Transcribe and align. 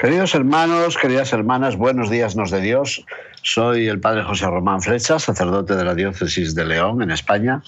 Queridos 0.00 0.34
hermanos, 0.34 0.96
queridas 0.96 1.30
hermanas, 1.34 1.76
buenos 1.76 2.08
días 2.08 2.34
nos 2.34 2.50
de 2.50 2.62
Dios. 2.62 3.04
Soy 3.42 3.86
el 3.86 4.00
padre 4.00 4.22
José 4.22 4.46
Román 4.46 4.80
Flecha, 4.80 5.18
sacerdote 5.18 5.76
de 5.76 5.84
la 5.84 5.94
diócesis 5.94 6.54
de 6.54 6.64
León, 6.64 7.02
en 7.02 7.10
España, 7.10 7.62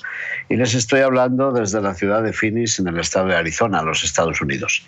y 0.49 0.57
les 0.57 0.73
estoy 0.73 1.01
hablando 1.01 1.53
desde 1.53 1.83
la 1.83 1.93
ciudad 1.93 2.23
de 2.23 2.33
Phoenix, 2.33 2.79
en 2.79 2.89
el 2.89 2.99
estado 2.99 3.27
de 3.27 3.37
Arizona, 3.37 3.83
los 3.83 4.03
Estados 4.03 4.41
Unidos. 4.41 4.83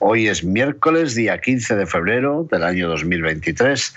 Hoy 0.00 0.26
es 0.26 0.42
miércoles, 0.42 1.14
día 1.14 1.40
15 1.40 1.76
de 1.76 1.86
febrero 1.86 2.48
del 2.50 2.64
año 2.64 2.88
2023, 2.88 3.94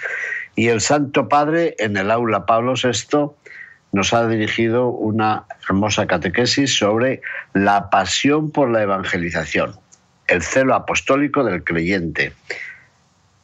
y 0.55 0.67
el 0.67 0.79
Santo 0.79 1.27
Padre 1.27 1.73
en 1.79 1.97
el 1.97 2.11
aula 2.11 2.45
Pablo 2.45 2.75
VI 2.75 3.31
nos 3.93 4.13
ha 4.13 4.27
dirigido 4.27 4.89
una 4.89 5.45
hermosa 5.67 6.05
catequesis 6.05 6.77
sobre 6.77 7.21
la 7.55 7.89
pasión 7.89 8.51
por 8.51 8.69
la 8.69 8.83
evangelización, 8.83 9.73
el 10.27 10.43
celo 10.43 10.75
apostólico 10.75 11.43
del 11.43 11.63
creyente 11.63 12.33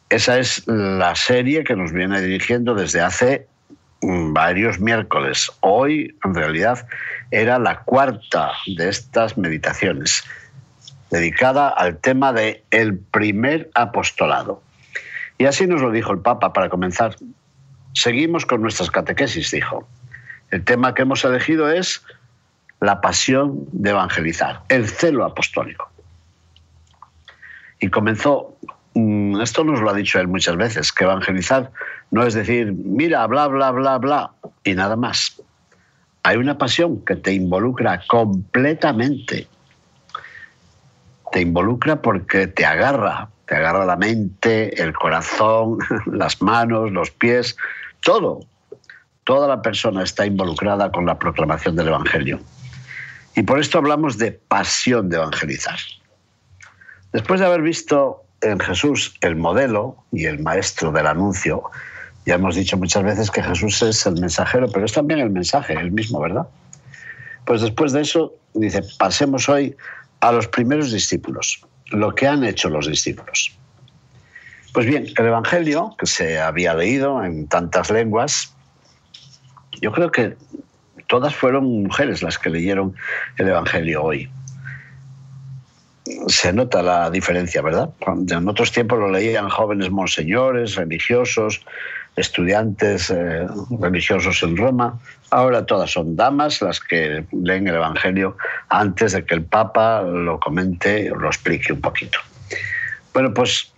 esa 0.09 0.39
es 0.39 0.65
la 0.67 1.15
serie 1.15 1.63
que 1.63 1.75
nos 1.75 1.91
viene 1.91 2.21
dirigiendo 2.21 2.75
desde 2.75 3.01
hace 3.01 3.47
mm, 4.01 4.33
varios 4.33 4.79
miércoles. 4.79 5.51
Hoy, 5.59 6.15
en 6.23 6.33
realidad, 6.33 6.87
era 7.31 7.59
la 7.59 7.81
cuarta 7.81 8.53
de 8.77 8.87
estas 8.87 9.37
meditaciones, 9.37 10.23
dedicada 11.11 11.69
al 11.69 11.97
tema 11.97 12.31
de 12.31 12.63
el 12.71 12.97
primer 12.97 13.69
apostolado. 13.73 14.61
Y 15.37 15.45
así 15.45 15.67
nos 15.67 15.81
lo 15.81 15.91
dijo 15.91 16.13
el 16.13 16.19
Papa 16.19 16.53
para 16.53 16.69
comenzar. 16.69 17.15
Seguimos 17.93 18.45
con 18.45 18.61
nuestras 18.61 18.89
catequesis, 18.89 19.51
dijo. 19.51 19.87
El 20.51 20.63
tema 20.63 20.93
que 20.93 21.01
hemos 21.01 21.25
elegido 21.25 21.69
es 21.69 22.01
la 22.79 23.01
pasión 23.01 23.67
de 23.73 23.89
evangelizar, 23.89 24.61
el 24.69 24.87
celo 24.87 25.25
apostólico. 25.25 25.89
Y 27.79 27.89
comenzó 27.89 28.57
esto 29.41 29.63
nos 29.63 29.81
lo 29.81 29.89
ha 29.89 29.93
dicho 29.93 30.19
él 30.19 30.27
muchas 30.27 30.57
veces, 30.57 30.91
que 30.91 31.03
evangelizar 31.03 31.71
no 32.11 32.25
es 32.25 32.33
decir, 32.33 32.73
mira, 32.73 33.25
bla, 33.27 33.47
bla, 33.47 33.71
bla, 33.71 33.97
bla, 33.97 34.31
y 34.63 34.73
nada 34.73 34.95
más. 34.95 35.41
Hay 36.23 36.37
una 36.37 36.57
pasión 36.57 37.03
que 37.05 37.15
te 37.15 37.33
involucra 37.33 38.01
completamente. 38.07 39.47
Te 41.31 41.41
involucra 41.41 42.01
porque 42.01 42.47
te 42.47 42.65
agarra, 42.65 43.29
te 43.45 43.55
agarra 43.55 43.85
la 43.85 43.97
mente, 43.97 44.81
el 44.81 44.93
corazón, 44.93 45.79
las 46.05 46.41
manos, 46.41 46.91
los 46.91 47.11
pies, 47.11 47.57
todo. 48.03 48.39
Toda 49.25 49.47
la 49.47 49.61
persona 49.61 50.03
está 50.03 50.25
involucrada 50.25 50.91
con 50.91 51.05
la 51.05 51.19
proclamación 51.19 51.75
del 51.75 51.89
Evangelio. 51.89 52.39
Y 53.35 53.43
por 53.43 53.59
esto 53.59 53.77
hablamos 53.77 54.17
de 54.17 54.31
pasión 54.31 55.09
de 55.09 55.17
evangelizar. 55.17 55.77
Después 57.11 57.39
de 57.39 57.45
haber 57.45 57.61
visto 57.61 58.23
en 58.41 58.59
Jesús 58.59 59.15
el 59.21 59.35
modelo 59.35 60.03
y 60.11 60.25
el 60.25 60.39
maestro 60.39 60.91
del 60.91 61.07
anuncio. 61.07 61.63
Ya 62.25 62.35
hemos 62.35 62.55
dicho 62.55 62.77
muchas 62.77 63.03
veces 63.03 63.31
que 63.31 63.41
Jesús 63.41 63.81
es 63.81 64.05
el 64.05 64.19
mensajero, 64.19 64.69
pero 64.71 64.85
es 64.85 64.93
también 64.93 65.19
el 65.19 65.29
mensaje, 65.29 65.73
el 65.73 65.91
mismo, 65.91 66.19
¿verdad? 66.19 66.47
Pues 67.45 67.61
después 67.61 67.93
de 67.93 68.01
eso, 68.01 68.33
dice, 68.53 68.83
pasemos 68.99 69.47
hoy 69.47 69.75
a 70.19 70.31
los 70.31 70.47
primeros 70.47 70.91
discípulos, 70.91 71.65
lo 71.87 72.13
que 72.13 72.27
han 72.27 72.43
hecho 72.43 72.69
los 72.69 72.87
discípulos. 72.87 73.57
Pues 74.73 74.85
bien, 74.85 75.07
el 75.17 75.25
Evangelio, 75.25 75.95
que 75.97 76.05
se 76.05 76.39
había 76.39 76.73
leído 76.73 77.23
en 77.23 77.47
tantas 77.47 77.89
lenguas, 77.89 78.53
yo 79.81 79.91
creo 79.91 80.11
que 80.11 80.35
todas 81.07 81.33
fueron 81.33 81.83
mujeres 81.83 82.21
las 82.21 82.37
que 82.37 82.49
leyeron 82.49 82.93
el 83.37 83.47
Evangelio 83.47 84.03
hoy 84.03 84.29
se 86.27 86.53
nota 86.53 86.81
la 86.81 87.09
diferencia, 87.09 87.61
¿verdad? 87.61 87.89
En 88.29 88.47
otros 88.47 88.71
tiempos 88.71 88.99
lo 88.99 89.09
leían 89.09 89.49
jóvenes 89.49 89.89
monseñores, 89.91 90.75
religiosos, 90.75 91.65
estudiantes 92.15 93.09
eh, 93.09 93.47
religiosos 93.79 94.41
en 94.43 94.57
Roma. 94.57 94.99
Ahora 95.29 95.65
todas 95.65 95.91
son 95.91 96.15
damas 96.15 96.61
las 96.61 96.79
que 96.79 97.25
leen 97.31 97.67
el 97.67 97.75
Evangelio 97.75 98.37
antes 98.69 99.13
de 99.13 99.25
que 99.25 99.35
el 99.35 99.43
Papa 99.43 100.01
lo 100.01 100.39
comente 100.39 101.11
o 101.11 101.15
lo 101.15 101.27
explique 101.27 101.73
un 101.73 101.81
poquito. 101.81 102.19
Bueno, 103.13 103.33
pues 103.33 103.71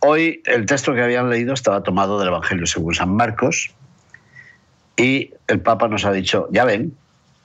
hoy 0.00 0.42
el 0.46 0.66
texto 0.66 0.94
que 0.94 1.02
habían 1.02 1.30
leído 1.30 1.54
estaba 1.54 1.82
tomado 1.82 2.18
del 2.18 2.28
Evangelio 2.28 2.66
según 2.66 2.94
San 2.94 3.14
Marcos 3.14 3.70
y 4.96 5.32
el 5.48 5.60
Papa 5.60 5.88
nos 5.88 6.04
ha 6.04 6.12
dicho, 6.12 6.48
ya 6.50 6.64
ven, 6.64 6.94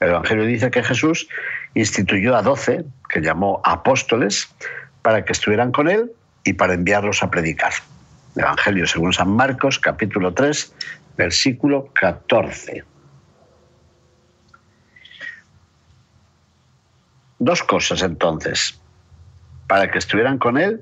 el 0.00 0.10
Evangelio 0.10 0.44
dice 0.44 0.70
que 0.70 0.82
Jesús 0.82 1.28
instituyó 1.76 2.34
a 2.34 2.42
doce, 2.42 2.84
que 3.08 3.20
llamó 3.20 3.60
apóstoles, 3.62 4.48
para 5.02 5.24
que 5.24 5.32
estuvieran 5.32 5.72
con 5.72 5.88
él 5.88 6.10
y 6.42 6.54
para 6.54 6.72
enviarlos 6.72 7.22
a 7.22 7.30
predicar. 7.30 7.72
Evangelio 8.34 8.86
según 8.86 9.12
San 9.12 9.28
Marcos, 9.28 9.78
capítulo 9.78 10.32
3, 10.32 10.74
versículo 11.18 11.90
14. 11.92 12.82
Dos 17.38 17.62
cosas 17.62 18.02
entonces, 18.02 18.80
para 19.68 19.90
que 19.90 19.98
estuvieran 19.98 20.38
con 20.38 20.56
él 20.56 20.80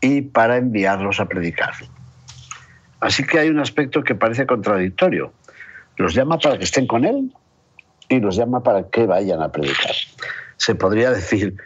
y 0.00 0.22
para 0.22 0.56
enviarlos 0.56 1.20
a 1.20 1.26
predicar. 1.26 1.74
Así 2.98 3.24
que 3.24 3.38
hay 3.38 3.50
un 3.50 3.60
aspecto 3.60 4.02
que 4.02 4.16
parece 4.16 4.46
contradictorio. 4.46 5.32
Los 5.96 6.14
llama 6.14 6.38
para 6.38 6.58
que 6.58 6.64
estén 6.64 6.88
con 6.88 7.04
él 7.04 7.32
y 8.08 8.20
los 8.20 8.36
llama 8.36 8.62
para 8.62 8.88
que 8.88 9.06
vayan 9.06 9.42
a 9.42 9.50
predicar. 9.50 9.94
Se 10.56 10.74
podría 10.74 11.10
decir, 11.10 11.56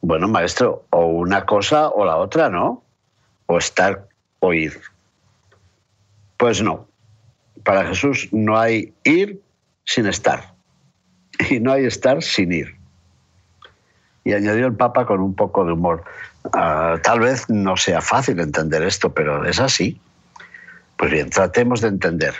bueno, 0.00 0.28
maestro, 0.28 0.84
o 0.90 1.06
una 1.06 1.44
cosa 1.44 1.88
o 1.88 2.04
la 2.04 2.16
otra, 2.16 2.48
¿no? 2.48 2.82
O 3.46 3.58
estar 3.58 4.08
o 4.40 4.52
ir. 4.52 4.80
Pues 6.36 6.62
no. 6.62 6.86
Para 7.64 7.86
Jesús 7.86 8.28
no 8.32 8.58
hay 8.58 8.94
ir 9.04 9.40
sin 9.84 10.06
estar. 10.06 10.54
Y 11.50 11.60
no 11.60 11.72
hay 11.72 11.84
estar 11.84 12.22
sin 12.22 12.52
ir. 12.52 12.76
Y 14.24 14.32
añadió 14.32 14.66
el 14.66 14.74
Papa 14.74 15.06
con 15.06 15.20
un 15.20 15.34
poco 15.34 15.64
de 15.64 15.72
humor. 15.72 16.04
Ah, 16.52 16.96
tal 17.02 17.20
vez 17.20 17.48
no 17.48 17.76
sea 17.76 18.00
fácil 18.00 18.40
entender 18.40 18.82
esto, 18.82 19.12
pero 19.14 19.44
es 19.44 19.60
así. 19.60 20.00
Pues 20.96 21.10
bien, 21.10 21.30
tratemos 21.30 21.80
de 21.80 21.88
entender 21.88 22.34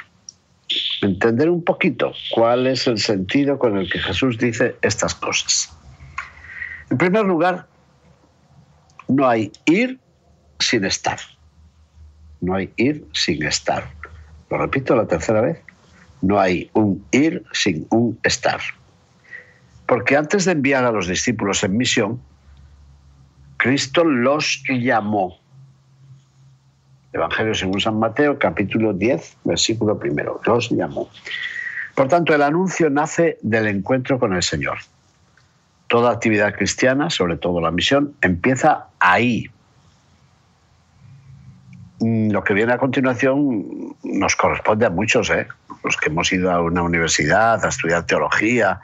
entender 1.02 1.48
un 1.48 1.64
poquito 1.64 2.12
cuál 2.30 2.66
es 2.66 2.86
el 2.86 2.98
sentido 2.98 3.58
con 3.58 3.78
el 3.78 3.90
que 3.90 3.98
Jesús 3.98 4.38
dice 4.38 4.76
estas 4.82 5.14
cosas. 5.14 5.74
En 6.90 6.98
primer 6.98 7.24
lugar, 7.24 7.66
no 9.08 9.28
hay 9.28 9.52
ir 9.66 9.98
sin 10.58 10.84
estar. 10.84 11.18
No 12.40 12.54
hay 12.54 12.72
ir 12.76 13.06
sin 13.12 13.42
estar. 13.42 13.90
Lo 14.50 14.58
repito 14.58 14.94
la 14.94 15.06
tercera 15.06 15.40
vez. 15.40 15.60
No 16.22 16.38
hay 16.38 16.70
un 16.72 17.04
ir 17.10 17.44
sin 17.52 17.86
un 17.90 18.18
estar. 18.22 18.60
Porque 19.86 20.16
antes 20.16 20.44
de 20.44 20.52
enviar 20.52 20.84
a 20.84 20.92
los 20.92 21.08
discípulos 21.08 21.62
en 21.64 21.76
misión, 21.76 22.20
Cristo 23.56 24.04
los 24.04 24.62
llamó 24.68 25.37
Evangelio 27.12 27.54
según 27.54 27.80
San 27.80 27.98
Mateo, 27.98 28.38
capítulo 28.38 28.92
10, 28.92 29.38
versículo 29.44 29.98
primero. 29.98 30.40
Los 30.44 30.70
llamó. 30.70 31.08
Por 31.94 32.08
tanto, 32.08 32.34
el 32.34 32.42
anuncio 32.42 32.90
nace 32.90 33.38
del 33.42 33.66
encuentro 33.66 34.18
con 34.18 34.34
el 34.34 34.42
Señor. 34.42 34.78
Toda 35.88 36.12
actividad 36.12 36.54
cristiana, 36.54 37.10
sobre 37.10 37.36
todo 37.36 37.60
la 37.60 37.70
misión, 37.70 38.14
empieza 38.20 38.88
ahí. 39.00 39.50
Mm, 42.00 42.30
lo 42.30 42.44
que 42.44 42.54
viene 42.54 42.74
a 42.74 42.78
continuación 42.78 43.96
nos 44.04 44.36
corresponde 44.36 44.86
a 44.86 44.90
muchos, 44.90 45.30
¿eh? 45.30 45.48
los 45.82 45.96
que 45.96 46.10
hemos 46.10 46.32
ido 46.32 46.50
a 46.52 46.60
una 46.60 46.82
universidad 46.82 47.64
a 47.64 47.68
estudiar 47.68 48.04
teología. 48.04 48.80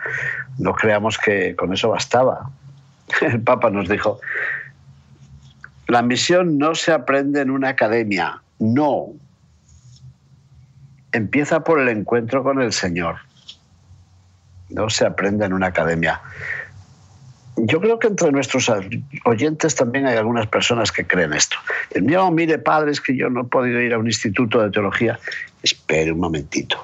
No 0.59 0.75
creamos 0.75 1.19
que 1.19 1.55
con 1.55 1.73
eso 1.73 1.91
bastaba. 1.91 2.51
El 3.21 3.43
Papa 3.43 3.71
nos 3.71 3.89
dijo, 3.89 4.21
la 5.87 6.03
misión 6.03 6.59
no 6.59 6.75
se 6.75 6.93
aprende 6.93 7.41
en 7.41 7.51
una 7.51 7.71
academia, 7.71 8.43
no. 8.59 9.09
Empieza 11.13 11.63
por 11.63 11.81
el 11.81 11.89
encuentro 11.89 12.43
con 12.43 12.61
el 12.61 12.73
Señor. 12.73 13.17
No 14.71 14.89
se 14.89 15.07
aprende 15.07 15.45
en 15.45 15.53
una 15.53 15.69
academia. 15.69 16.21
yo 17.57 17.81
creo 17.81 17.99
que 17.99 18.09
entre 18.09 18.33
nuestros 18.33 18.73
oyentes 19.25 19.75
también 19.77 20.07
hay 20.07 20.17
algunas 20.17 20.47
personas 20.49 20.91
que 20.91 21.07
creen 21.07 21.33
esto. 21.35 21.57
No, 22.01 22.31
mire, 22.31 22.59
padre, 22.59 22.91
es 22.91 23.01
que 23.01 23.17
yo 23.17 23.31
no 23.31 23.43
he 23.43 23.45
podido 23.45 23.81
ir 23.81 23.95
a 23.95 23.99
un 23.99 24.07
instituto 24.07 24.61
de 24.63 24.71
teología. 24.71 25.21
Espere 25.63 26.11
un 26.11 26.19
momentito. 26.19 26.83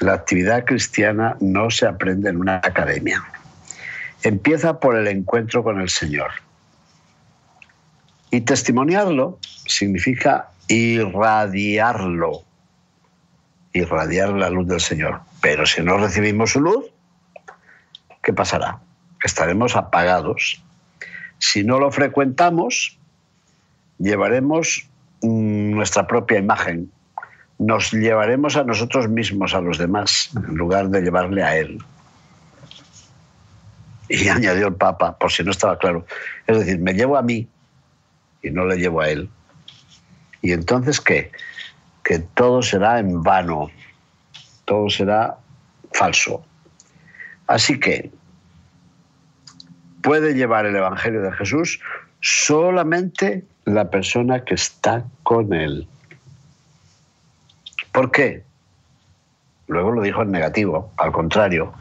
La 0.00 0.14
actividad 0.14 0.64
cristiana 0.64 1.36
no 1.40 1.70
se 1.70 1.86
aprende 1.86 2.28
en 2.30 2.36
una 2.36 2.56
academia. 2.56 3.22
Empieza 4.22 4.78
por 4.78 4.96
el 4.96 5.06
encuentro 5.06 5.62
con 5.62 5.80
el 5.80 5.88
Señor. 5.88 6.30
Y 8.30 8.42
testimoniarlo 8.42 9.38
significa 9.66 10.50
irradiarlo, 10.68 12.44
irradiar 13.72 14.30
la 14.30 14.50
luz 14.50 14.68
del 14.68 14.80
Señor. 14.80 15.20
Pero 15.40 15.66
si 15.66 15.82
no 15.82 15.98
recibimos 15.98 16.52
su 16.52 16.60
luz, 16.60 16.86
¿qué 18.22 18.32
pasará? 18.32 18.78
Estaremos 19.24 19.74
apagados. 19.74 20.62
Si 21.38 21.64
no 21.64 21.80
lo 21.80 21.90
frecuentamos, 21.90 22.98
llevaremos 23.98 24.88
nuestra 25.22 26.06
propia 26.06 26.38
imagen, 26.38 26.90
nos 27.58 27.92
llevaremos 27.92 28.56
a 28.56 28.64
nosotros 28.64 29.08
mismos, 29.08 29.54
a 29.54 29.60
los 29.60 29.76
demás, 29.76 30.30
en 30.34 30.54
lugar 30.54 30.88
de 30.88 31.02
llevarle 31.02 31.42
a 31.42 31.56
Él. 31.56 31.78
Y 34.08 34.28
añadió 34.30 34.68
el 34.68 34.74
Papa, 34.74 35.18
por 35.18 35.30
si 35.32 35.42
no 35.42 35.50
estaba 35.50 35.78
claro, 35.78 36.06
es 36.46 36.58
decir, 36.58 36.78
me 36.78 36.94
llevo 36.94 37.16
a 37.16 37.22
mí 37.22 37.48
y 38.42 38.50
no 38.50 38.64
le 38.66 38.76
llevo 38.76 39.00
a 39.00 39.08
Él. 39.08 39.28
¿Y 40.42 40.52
entonces 40.52 41.00
qué? 41.00 41.30
Que 42.02 42.18
todo 42.18 42.62
será 42.62 42.98
en 42.98 43.22
vano, 43.22 43.70
todo 44.64 44.88
será 44.88 45.36
falso. 45.92 46.44
Así 47.46 47.78
que 47.78 48.10
puede 50.02 50.34
llevar 50.34 50.66
el 50.66 50.76
Evangelio 50.76 51.22
de 51.22 51.32
Jesús 51.32 51.80
solamente 52.20 53.44
la 53.64 53.90
persona 53.90 54.44
que 54.44 54.54
está 54.54 55.04
con 55.22 55.52
Él. 55.52 55.86
¿Por 57.92 58.10
qué? 58.10 58.44
Luego 59.66 59.92
lo 59.92 60.02
dijo 60.02 60.22
en 60.22 60.30
negativo, 60.30 60.92
al 60.96 61.12
contrario, 61.12 61.72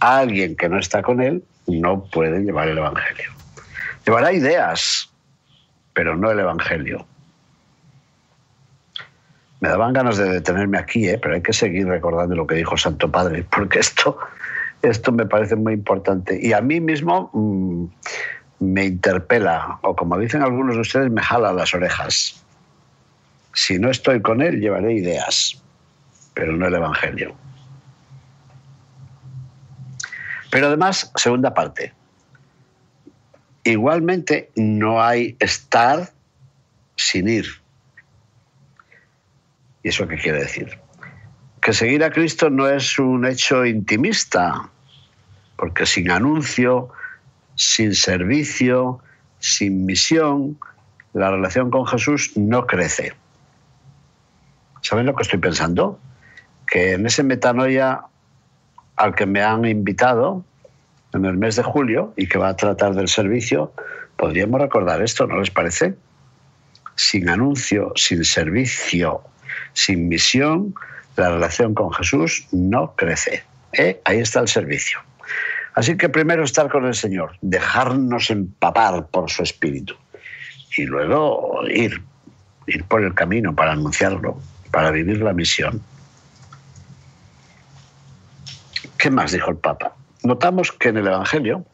alguien 0.00 0.56
que 0.56 0.68
no 0.68 0.78
está 0.78 1.02
con 1.02 1.20
Él 1.20 1.44
no 1.66 2.04
puede 2.04 2.40
llevar 2.40 2.68
el 2.68 2.78
Evangelio. 2.78 3.30
Llevará 4.04 4.32
ideas, 4.32 5.11
pero 5.94 6.16
no 6.16 6.30
el 6.30 6.40
Evangelio. 6.40 7.06
Me 9.60 9.68
daban 9.68 9.92
ganas 9.92 10.16
de 10.16 10.28
detenerme 10.28 10.78
aquí, 10.78 11.08
¿eh? 11.08 11.18
pero 11.22 11.34
hay 11.34 11.42
que 11.42 11.52
seguir 11.52 11.86
recordando 11.86 12.34
lo 12.34 12.46
que 12.46 12.56
dijo 12.56 12.76
Santo 12.76 13.10
Padre, 13.10 13.46
porque 13.48 13.78
esto, 13.78 14.18
esto 14.82 15.12
me 15.12 15.26
parece 15.26 15.54
muy 15.54 15.74
importante. 15.74 16.38
Y 16.40 16.52
a 16.52 16.60
mí 16.60 16.80
mismo 16.80 17.30
mm, 17.32 17.84
me 18.58 18.86
interpela, 18.86 19.78
o 19.82 19.94
como 19.94 20.18
dicen 20.18 20.42
algunos 20.42 20.74
de 20.74 20.80
ustedes, 20.80 21.10
me 21.10 21.22
jala 21.22 21.52
las 21.52 21.74
orejas. 21.74 22.44
Si 23.54 23.78
no 23.78 23.90
estoy 23.90 24.20
con 24.20 24.42
él, 24.42 24.60
llevaré 24.60 24.94
ideas, 24.94 25.62
pero 26.34 26.56
no 26.56 26.66
el 26.66 26.74
Evangelio. 26.74 27.34
Pero 30.50 30.66
además, 30.66 31.12
segunda 31.16 31.54
parte, 31.54 31.92
igualmente 33.64 34.50
no 34.56 35.02
hay 35.02 35.36
estar 35.38 36.10
sin 36.96 37.28
ir. 37.28 37.46
¿Y 39.82 39.88
eso 39.88 40.06
qué 40.06 40.16
quiere 40.16 40.40
decir? 40.40 40.78
Que 41.60 41.72
seguir 41.72 42.04
a 42.04 42.10
Cristo 42.10 42.50
no 42.50 42.68
es 42.68 42.98
un 42.98 43.26
hecho 43.26 43.64
intimista, 43.64 44.68
porque 45.56 45.86
sin 45.86 46.10
anuncio, 46.10 46.90
sin 47.54 47.94
servicio, 47.94 49.00
sin 49.38 49.84
misión, 49.86 50.58
la 51.12 51.30
relación 51.30 51.70
con 51.70 51.86
Jesús 51.86 52.32
no 52.36 52.66
crece. 52.66 53.14
¿Saben 54.80 55.06
lo 55.06 55.14
que 55.14 55.22
estoy 55.22 55.38
pensando? 55.38 55.98
Que 56.66 56.94
en 56.94 57.06
ese 57.06 57.22
metanoia 57.22 58.02
al 58.96 59.14
que 59.14 59.26
me 59.26 59.42
han 59.42 59.64
invitado 59.64 60.44
en 61.14 61.24
el 61.24 61.36
mes 61.36 61.56
de 61.56 61.62
julio 61.62 62.12
y 62.16 62.26
que 62.26 62.38
va 62.38 62.48
a 62.48 62.56
tratar 62.56 62.94
del 62.94 63.08
servicio, 63.08 63.72
podríamos 64.16 64.60
recordar 64.60 65.02
esto, 65.02 65.26
¿no 65.26 65.38
les 65.38 65.50
parece? 65.50 65.94
Sin 66.94 67.28
anuncio, 67.28 67.92
sin 67.96 68.24
servicio, 68.24 69.22
sin 69.72 70.08
misión, 70.08 70.74
la 71.16 71.30
relación 71.30 71.74
con 71.74 71.92
Jesús 71.92 72.46
no 72.52 72.94
crece. 72.96 73.44
¿eh? 73.72 74.00
Ahí 74.04 74.18
está 74.18 74.40
el 74.40 74.48
servicio. 74.48 75.00
Así 75.74 75.96
que 75.96 76.08
primero 76.08 76.44
estar 76.44 76.68
con 76.70 76.84
el 76.86 76.94
Señor, 76.94 77.36
dejarnos 77.40 78.30
empapar 78.30 79.06
por 79.06 79.30
su 79.30 79.42
espíritu 79.42 79.94
y 80.76 80.84
luego 80.84 81.60
ir, 81.68 82.02
ir 82.66 82.84
por 82.84 83.02
el 83.02 83.14
camino 83.14 83.54
para 83.54 83.72
anunciarlo, 83.72 84.38
para 84.70 84.90
vivir 84.90 85.22
la 85.22 85.32
misión. 85.32 85.82
¿Qué 88.98 89.10
más 89.10 89.32
dijo 89.32 89.50
el 89.50 89.56
Papa? 89.56 89.94
Notamos 90.24 90.72
que 90.72 90.88
en 90.88 90.98
el 90.98 91.06
Evangelio 91.06 91.64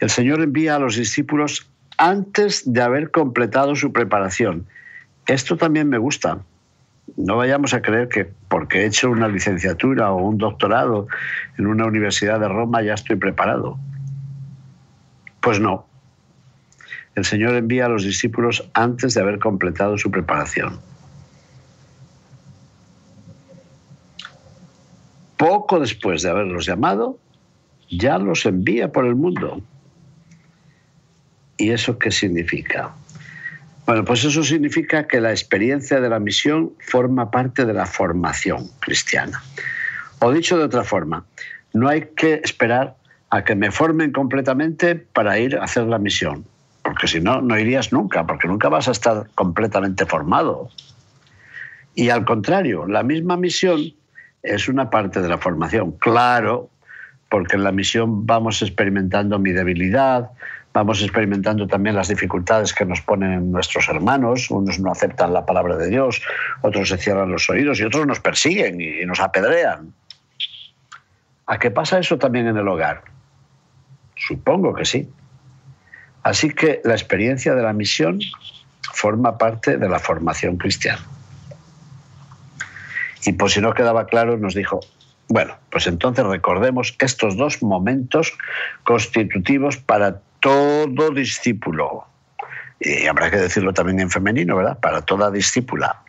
el 0.00 0.10
Señor 0.10 0.42
envía 0.42 0.76
a 0.76 0.78
los 0.78 0.96
discípulos 0.96 1.70
antes 1.98 2.62
de 2.72 2.82
haber 2.82 3.10
completado 3.10 3.76
su 3.76 3.92
preparación. 3.92 4.66
Esto 5.26 5.56
también 5.56 5.88
me 5.88 5.98
gusta, 5.98 6.40
no 7.16 7.36
vayamos 7.36 7.74
a 7.74 7.82
creer 7.82 8.08
que 8.08 8.30
porque 8.48 8.80
he 8.80 8.86
hecho 8.86 9.10
una 9.10 9.28
licenciatura 9.28 10.12
o 10.12 10.22
un 10.22 10.38
doctorado 10.38 11.08
en 11.58 11.66
una 11.66 11.86
universidad 11.86 12.40
de 12.40 12.48
Roma 12.48 12.82
ya 12.82 12.94
estoy 12.94 13.16
preparado. 13.16 13.78
Pues 15.40 15.60
no. 15.60 15.86
El 17.14 17.24
Señor 17.24 17.54
envía 17.54 17.86
a 17.86 17.88
los 17.88 18.04
discípulos 18.04 18.68
antes 18.72 19.14
de 19.14 19.20
haber 19.20 19.38
completado 19.38 19.98
su 19.98 20.10
preparación. 20.10 20.80
Poco 25.36 25.80
después 25.80 26.22
de 26.22 26.30
haberlos 26.30 26.64
llamado, 26.64 27.18
ya 27.92 28.18
los 28.18 28.46
envía 28.46 28.90
por 28.90 29.04
el 29.06 29.14
mundo. 29.14 29.62
¿Y 31.58 31.70
eso 31.70 31.98
qué 31.98 32.10
significa? 32.10 32.94
Bueno, 33.86 34.04
pues 34.04 34.24
eso 34.24 34.42
significa 34.42 35.06
que 35.06 35.20
la 35.20 35.30
experiencia 35.30 36.00
de 36.00 36.08
la 36.08 36.18
misión 36.18 36.72
forma 36.80 37.30
parte 37.30 37.66
de 37.66 37.74
la 37.74 37.86
formación 37.86 38.68
cristiana. 38.80 39.42
O 40.20 40.32
dicho 40.32 40.56
de 40.56 40.64
otra 40.64 40.84
forma, 40.84 41.24
no 41.72 41.88
hay 41.88 42.08
que 42.16 42.40
esperar 42.44 42.96
a 43.30 43.44
que 43.44 43.54
me 43.54 43.70
formen 43.70 44.12
completamente 44.12 44.94
para 44.94 45.38
ir 45.38 45.56
a 45.56 45.64
hacer 45.64 45.84
la 45.84 45.98
misión, 45.98 46.44
porque 46.82 47.08
si 47.08 47.20
no, 47.20 47.40
no 47.42 47.58
irías 47.58 47.92
nunca, 47.92 48.26
porque 48.26 48.46
nunca 48.46 48.68
vas 48.68 48.88
a 48.88 48.92
estar 48.92 49.26
completamente 49.34 50.06
formado. 50.06 50.70
Y 51.94 52.08
al 52.08 52.24
contrario, 52.24 52.86
la 52.86 53.02
misma 53.02 53.36
misión 53.36 53.80
es 54.42 54.68
una 54.68 54.90
parte 54.90 55.20
de 55.20 55.28
la 55.28 55.38
formación, 55.38 55.92
claro, 55.92 56.70
porque 57.32 57.56
en 57.56 57.64
la 57.64 57.72
misión 57.72 58.26
vamos 58.26 58.60
experimentando 58.60 59.38
mi 59.38 59.52
debilidad, 59.52 60.30
Vamos 60.74 61.02
experimentando 61.02 61.66
también 61.66 61.94
las 61.96 62.08
dificultades 62.08 62.72
que 62.72 62.86
nos 62.86 63.02
ponen 63.02 63.52
nuestros 63.52 63.90
hermanos. 63.90 64.50
Unos 64.50 64.78
no 64.78 64.90
aceptan 64.90 65.34
la 65.34 65.44
palabra 65.44 65.76
de 65.76 65.90
Dios, 65.90 66.22
otros 66.62 66.88
se 66.88 66.96
cierran 66.96 67.30
los 67.30 67.50
oídos 67.50 67.78
y 67.78 67.84
otros 67.84 68.06
nos 68.06 68.20
persiguen 68.20 68.80
y 68.80 69.04
nos 69.04 69.20
apedrean. 69.20 69.92
¿A 71.44 71.58
qué 71.58 71.70
pasa 71.70 71.98
eso 71.98 72.16
también 72.16 72.46
en 72.46 72.56
el 72.56 72.66
hogar? 72.66 73.02
Supongo 74.16 74.72
que 74.72 74.86
sí. 74.86 75.10
Así 76.22 76.48
que 76.54 76.80
la 76.84 76.94
experiencia 76.94 77.54
de 77.54 77.62
la 77.62 77.74
misión 77.74 78.20
forma 78.94 79.36
parte 79.36 79.76
de 79.76 79.88
la 79.90 79.98
formación 79.98 80.56
cristiana. 80.56 81.04
Y 83.26 83.32
por 83.32 83.50
si 83.50 83.60
no 83.60 83.74
quedaba 83.74 84.06
claro, 84.06 84.38
nos 84.38 84.54
dijo, 84.54 84.80
bueno, 85.28 85.54
pues 85.70 85.86
entonces 85.86 86.24
recordemos 86.26 86.94
estos 86.98 87.36
dos 87.36 87.62
momentos 87.62 88.32
constitutivos 88.84 89.78
para 89.78 90.20
todo 90.40 91.10
discípulo. 91.10 92.04
Y 92.80 93.06
habrá 93.06 93.30
que 93.30 93.38
decirlo 93.38 93.72
también 93.72 94.00
en 94.00 94.10
femenino, 94.10 94.56
¿verdad? 94.56 94.78
Para 94.80 95.02
toda 95.02 95.30
discípula. 95.30 96.02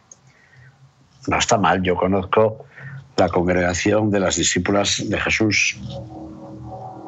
No 1.28 1.38
está 1.38 1.58
mal, 1.58 1.82
yo 1.84 1.96
conozco 1.96 2.66
la 3.16 3.30
congregación 3.30 4.10
de 4.12 4.20
las 4.20 4.36
discípulas 4.36 5.08
de 5.08 5.20
Jesús, 5.20 5.80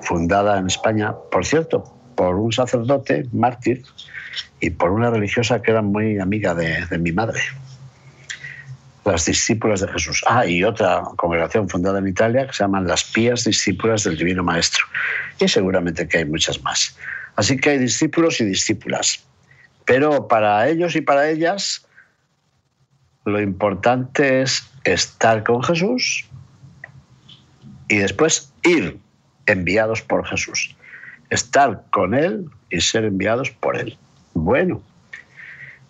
fundada 0.01 0.59
en 0.59 0.67
España, 0.67 1.13
por 1.31 1.45
cierto, 1.45 1.83
por 2.15 2.35
un 2.35 2.51
sacerdote 2.51 3.27
mártir 3.33 3.83
y 4.59 4.69
por 4.69 4.91
una 4.91 5.09
religiosa 5.09 5.61
que 5.61 5.71
era 5.71 5.81
muy 5.81 6.19
amiga 6.19 6.53
de, 6.53 6.85
de 6.85 6.97
mi 6.97 7.11
madre 7.11 7.41
las 9.05 9.25
discípulas 9.25 9.81
de 9.81 9.87
Jesús. 9.87 10.23
Ah, 10.27 10.45
y 10.45 10.63
otra 10.63 11.03
congregación 11.15 11.69
fundada 11.69 11.99
en 11.99 12.07
Italia 12.07 12.47
que 12.47 12.53
se 12.53 12.63
llaman 12.63 12.87
las 12.87 13.03
pías 13.03 13.43
discípulas 13.43 14.03
del 14.03 14.17
Divino 14.17 14.43
Maestro. 14.43 14.85
Y 15.39 15.47
seguramente 15.47 16.07
que 16.07 16.19
hay 16.19 16.25
muchas 16.25 16.61
más. 16.63 16.97
Así 17.35 17.57
que 17.57 17.71
hay 17.71 17.77
discípulos 17.77 18.41
y 18.41 18.45
discípulas. 18.45 19.23
Pero 19.85 20.27
para 20.27 20.67
ellos 20.67 20.95
y 20.95 21.01
para 21.01 21.29
ellas, 21.29 21.85
lo 23.25 23.39
importante 23.39 24.41
es 24.41 24.67
estar 24.83 25.43
con 25.43 25.63
Jesús 25.63 26.25
y 27.87 27.97
después 27.97 28.51
ir 28.63 28.99
enviados 29.45 30.01
por 30.01 30.25
Jesús. 30.25 30.75
estar 31.31 31.83
con 31.91 32.13
Él 32.13 32.45
y 32.69 32.81
ser 32.81 33.03
enviados 33.03 33.49
por 33.49 33.75
Él. 33.77 33.97
Bueno, 34.35 34.81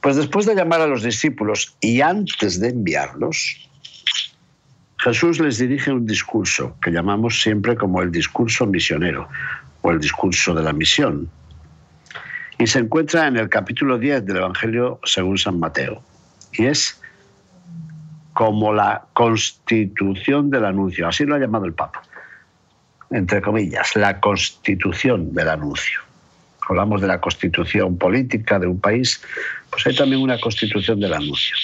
pues 0.05 0.17
después 0.17 0.45
de 0.45 0.53
llamar 0.53 0.81
a 0.81 0.85
los 0.85 1.01
discípulos 1.01 1.75
y 1.81 2.01
antes 2.01 2.59
de 2.59 2.69
enviarlos, 2.69 3.67
Jesús 4.99 5.39
les 5.39 5.57
dirige 5.57 5.91
un 5.91 6.05
discurso 6.05 6.77
que 6.79 6.91
llamamos 6.91 7.41
siempre 7.41 7.75
como 7.75 8.03
el 8.03 8.11
discurso 8.11 8.67
misionero 8.67 9.27
o 9.81 9.89
el 9.89 9.99
discurso 9.99 10.53
de 10.53 10.61
la 10.61 10.73
misión. 10.73 11.27
Y 12.59 12.67
se 12.67 12.77
encuentra 12.77 13.25
en 13.25 13.37
el 13.37 13.49
capítulo 13.49 13.97
10 13.97 14.27
del 14.27 14.37
Evangelio 14.37 14.99
según 15.05 15.39
San 15.39 15.59
Mateo. 15.59 16.03
Y 16.53 16.67
es 16.67 17.01
como 18.33 18.73
la 18.73 19.07
constitución 19.13 20.51
del 20.51 20.65
anuncio, 20.65 21.07
así 21.07 21.25
lo 21.25 21.33
ha 21.33 21.39
llamado 21.39 21.65
el 21.65 21.73
Papa, 21.73 22.03
entre 23.09 23.41
comillas, 23.41 23.95
la 23.95 24.19
constitución 24.19 25.33
del 25.33 25.49
anuncio. 25.49 26.04
Hablamos 26.67 27.01
de 27.01 27.07
la 27.07 27.21
constitución 27.21 27.97
política 27.97 28.59
de 28.59 28.67
un 28.67 28.79
país, 28.79 29.21
pues 29.69 29.85
hay 29.87 29.95
también 29.95 30.21
una 30.21 30.39
constitución 30.39 30.99
del 30.99 31.13
anuncio. 31.13 31.55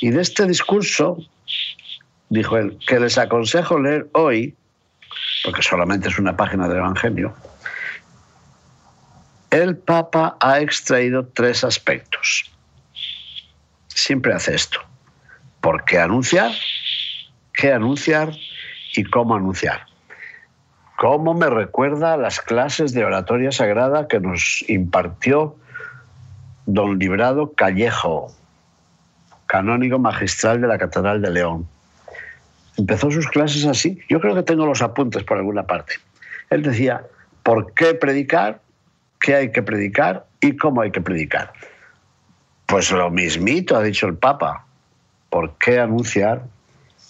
Y 0.00 0.10
de 0.10 0.20
este 0.20 0.46
discurso, 0.46 1.18
dijo 2.28 2.56
él, 2.56 2.78
que 2.86 2.98
les 3.00 3.18
aconsejo 3.18 3.78
leer 3.78 4.08
hoy, 4.12 4.54
porque 5.44 5.62
solamente 5.62 6.08
es 6.08 6.18
una 6.18 6.36
página 6.36 6.68
del 6.68 6.78
Evangelio, 6.78 7.34
el 9.50 9.76
Papa 9.76 10.36
ha 10.40 10.60
extraído 10.60 11.26
tres 11.28 11.62
aspectos. 11.62 12.50
Siempre 13.88 14.32
hace 14.32 14.54
esto 14.54 14.80
por 15.64 15.84
qué 15.86 15.98
anunciar, 15.98 16.52
qué 17.54 17.72
anunciar 17.72 18.32
y 18.94 19.04
cómo 19.04 19.34
anunciar. 19.34 19.86
¿Cómo 21.04 21.34
me 21.34 21.50
recuerda 21.50 22.16
las 22.16 22.40
clases 22.40 22.94
de 22.94 23.04
oratoria 23.04 23.52
sagrada 23.52 24.08
que 24.08 24.20
nos 24.20 24.64
impartió 24.68 25.54
don 26.64 26.98
Librado 26.98 27.52
Callejo, 27.52 28.32
canónigo 29.44 29.98
magistral 29.98 30.62
de 30.62 30.66
la 30.66 30.78
Catedral 30.78 31.20
de 31.20 31.30
León? 31.30 31.68
Empezó 32.78 33.10
sus 33.10 33.28
clases 33.28 33.66
así. 33.66 34.00
Yo 34.08 34.18
creo 34.18 34.34
que 34.34 34.44
tengo 34.44 34.64
los 34.64 34.80
apuntes 34.80 35.24
por 35.24 35.36
alguna 35.36 35.66
parte. 35.66 35.92
Él 36.48 36.62
decía, 36.62 37.04
¿por 37.42 37.74
qué 37.74 37.92
predicar? 37.92 38.62
¿Qué 39.20 39.34
hay 39.34 39.52
que 39.52 39.62
predicar? 39.62 40.24
¿Y 40.40 40.56
cómo 40.56 40.80
hay 40.80 40.90
que 40.90 41.02
predicar? 41.02 41.52
Pues 42.64 42.90
lo 42.90 43.10
mismito 43.10 43.76
ha 43.76 43.82
dicho 43.82 44.06
el 44.06 44.16
Papa 44.16 44.64
por 45.28 45.58
qué 45.58 45.80
anunciar, 45.80 46.44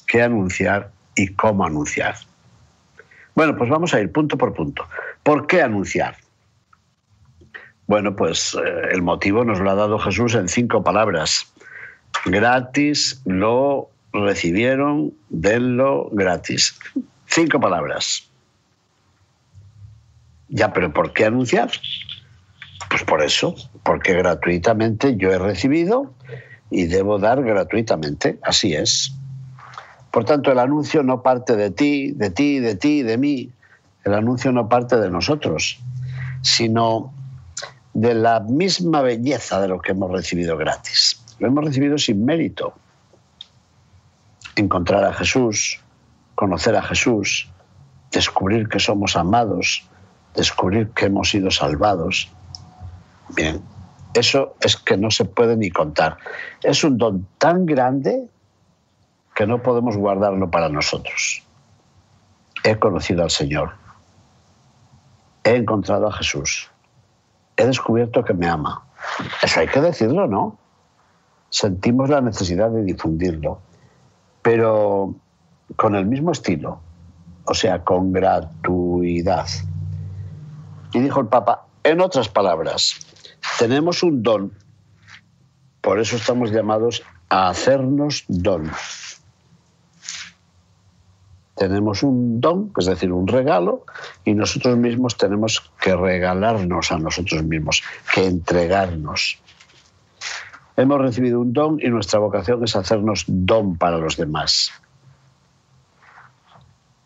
qué 0.08 0.20
anunciar 0.20 0.90
y 1.14 1.28
cómo 1.28 1.64
anunciar. 1.64 2.16
Bueno, 3.34 3.56
pues 3.56 3.68
vamos 3.68 3.92
a 3.94 4.00
ir 4.00 4.12
punto 4.12 4.38
por 4.38 4.54
punto. 4.54 4.86
¿Por 5.22 5.46
qué 5.46 5.62
anunciar? 5.62 6.16
Bueno, 7.86 8.16
pues 8.16 8.54
eh, 8.54 8.88
el 8.92 9.02
motivo 9.02 9.44
nos 9.44 9.60
lo 9.60 9.70
ha 9.70 9.74
dado 9.74 9.98
Jesús 9.98 10.34
en 10.34 10.48
cinco 10.48 10.82
palabras. 10.82 11.52
Gratis 12.24 13.20
lo 13.24 13.90
recibieron, 14.12 15.12
denlo 15.28 16.08
gratis. 16.12 16.78
Cinco 17.26 17.60
palabras. 17.60 18.30
Ya, 20.48 20.72
pero 20.72 20.92
¿por 20.92 21.12
qué 21.12 21.26
anunciar? 21.26 21.70
Pues 22.88 23.02
por 23.02 23.22
eso, 23.22 23.54
porque 23.82 24.14
gratuitamente 24.14 25.16
yo 25.16 25.32
he 25.32 25.38
recibido 25.38 26.14
y 26.70 26.86
debo 26.86 27.18
dar 27.18 27.42
gratuitamente, 27.42 28.38
así 28.42 28.74
es. 28.74 29.14
Por 30.14 30.24
tanto, 30.24 30.52
el 30.52 30.60
anuncio 30.60 31.02
no 31.02 31.24
parte 31.24 31.56
de 31.56 31.72
ti, 31.72 32.12
de 32.12 32.30
ti, 32.30 32.60
de 32.60 32.76
ti, 32.76 33.02
de 33.02 33.18
mí. 33.18 33.50
El 34.04 34.14
anuncio 34.14 34.52
no 34.52 34.68
parte 34.68 34.96
de 34.96 35.10
nosotros, 35.10 35.80
sino 36.40 37.12
de 37.94 38.14
la 38.14 38.38
misma 38.38 39.02
belleza 39.02 39.60
de 39.60 39.66
lo 39.66 39.80
que 39.80 39.90
hemos 39.90 40.12
recibido 40.12 40.56
gratis. 40.56 41.20
Lo 41.40 41.48
hemos 41.48 41.64
recibido 41.64 41.98
sin 41.98 42.24
mérito. 42.24 42.74
Encontrar 44.54 45.04
a 45.04 45.12
Jesús, 45.14 45.80
conocer 46.36 46.76
a 46.76 46.82
Jesús, 46.82 47.50
descubrir 48.12 48.68
que 48.68 48.78
somos 48.78 49.16
amados, 49.16 49.84
descubrir 50.36 50.90
que 50.90 51.06
hemos 51.06 51.30
sido 51.30 51.50
salvados. 51.50 52.30
Bien, 53.30 53.60
eso 54.14 54.54
es 54.60 54.76
que 54.76 54.96
no 54.96 55.10
se 55.10 55.24
puede 55.24 55.56
ni 55.56 55.72
contar. 55.72 56.18
Es 56.62 56.84
un 56.84 56.98
don 56.98 57.26
tan 57.38 57.66
grande 57.66 58.28
que 59.34 59.46
no 59.46 59.62
podemos 59.62 59.96
guardarlo 59.96 60.50
para 60.50 60.68
nosotros. 60.68 61.42
He 62.62 62.78
conocido 62.78 63.22
al 63.22 63.30
Señor. 63.30 63.72
He 65.42 65.56
encontrado 65.56 66.06
a 66.06 66.12
Jesús. 66.12 66.70
He 67.56 67.66
descubierto 67.66 68.24
que 68.24 68.32
me 68.32 68.48
ama. 68.48 68.86
Eso 69.42 69.60
hay 69.60 69.68
que 69.68 69.80
decirlo, 69.80 70.26
¿no? 70.26 70.58
Sentimos 71.50 72.08
la 72.08 72.20
necesidad 72.20 72.70
de 72.70 72.82
difundirlo, 72.82 73.60
pero 74.42 75.14
con 75.76 75.94
el 75.94 76.06
mismo 76.06 76.32
estilo, 76.32 76.80
o 77.44 77.54
sea, 77.54 77.84
con 77.84 78.12
gratuidad. 78.12 79.46
Y 80.92 81.00
dijo 81.00 81.20
el 81.20 81.26
Papa, 81.26 81.66
en 81.84 82.00
otras 82.00 82.28
palabras, 82.28 82.98
tenemos 83.58 84.02
un 84.02 84.22
don, 84.22 84.52
por 85.80 86.00
eso 86.00 86.16
estamos 86.16 86.50
llamados 86.50 87.02
a 87.28 87.50
hacernos 87.50 88.24
don. 88.28 88.70
Tenemos 91.54 92.02
un 92.02 92.40
don, 92.40 92.72
es 92.78 92.86
decir, 92.86 93.12
un 93.12 93.28
regalo, 93.28 93.84
y 94.24 94.34
nosotros 94.34 94.76
mismos 94.76 95.16
tenemos 95.16 95.70
que 95.80 95.94
regalarnos 95.94 96.90
a 96.90 96.98
nosotros 96.98 97.44
mismos, 97.44 97.82
que 98.12 98.26
entregarnos. 98.26 99.38
Hemos 100.76 101.00
recibido 101.00 101.40
un 101.40 101.52
don 101.52 101.78
y 101.80 101.88
nuestra 101.88 102.18
vocación 102.18 102.64
es 102.64 102.74
hacernos 102.74 103.24
don 103.28 103.76
para 103.76 103.98
los 103.98 104.16
demás. 104.16 104.72